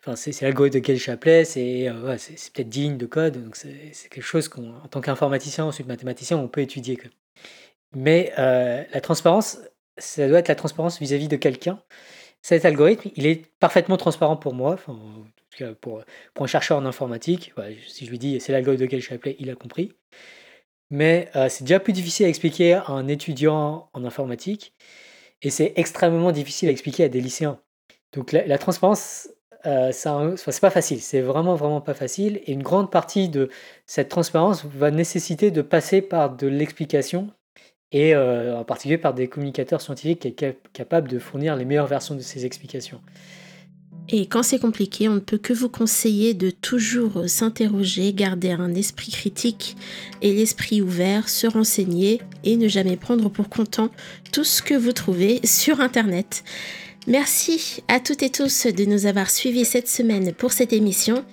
[0.00, 4.08] Enfin, c'est l'algorithme de Gale Chaplet, c'est euh, peut-être 10 lignes de code, donc c'est
[4.10, 6.96] quelque chose qu'on, en tant qu'informaticien, ensuite mathématicien, on peut étudier.
[6.96, 7.10] quoi.
[7.96, 9.58] Mais la transparence,
[9.98, 11.80] ça doit être la transparence vis-à-vis de quelqu'un.
[12.42, 16.02] Cet algorithme, il est parfaitement transparent pour moi, en tout cas pour,
[16.34, 17.52] pour un chercheur en informatique.
[17.56, 19.92] Ouais, si je lui dis c'est l'algorithme de Gale Chaplet, il a compris.
[20.90, 24.74] Mais euh, c'est déjà plus difficile à expliquer à un étudiant en informatique
[25.42, 27.60] et c'est extrêmement difficile à expliquer à des lycéens.
[28.12, 29.28] Donc la, transparence,
[29.66, 32.40] euh, c'est pas facile, c'est vraiment vraiment pas facile.
[32.46, 33.50] Et une grande partie de
[33.86, 37.30] cette transparence va nécessiter de passer par de l'explication
[37.92, 40.28] et euh, en particulier par des communicateurs scientifiques
[40.72, 43.00] capables de fournir les meilleures versions de ces explications.
[44.10, 48.74] Et quand c'est compliqué, on ne peut que vous conseiller de toujours s'interroger, garder un
[48.74, 49.76] esprit critique
[50.22, 53.90] et l'esprit ouvert, se renseigner et ne jamais prendre pour content
[54.32, 56.42] tout ce que vous trouvez sur Internet.
[57.06, 61.24] Merci à toutes et tous de nous avoir suivis cette semaine pour cette émission.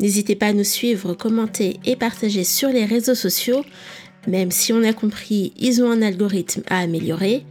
[0.00, 3.64] N'hésitez pas à nous suivre, commenter et partager sur les réseaux sociaux.
[4.26, 7.44] Même si on a compris, ils ont un algorithme à améliorer.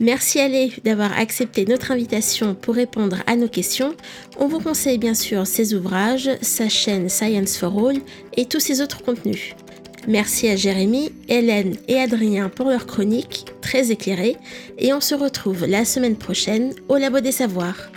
[0.00, 3.94] Merci Allé d'avoir accepté notre invitation pour répondre à nos questions.
[4.38, 7.98] On vous conseille bien sûr ses ouvrages, sa chaîne Science for All
[8.36, 9.54] et tous ses autres contenus.
[10.08, 14.36] Merci à Jérémy, Hélène et Adrien pour leurs chroniques très éclairées
[14.78, 17.90] et on se retrouve la semaine prochaine au Labo des Savoirs.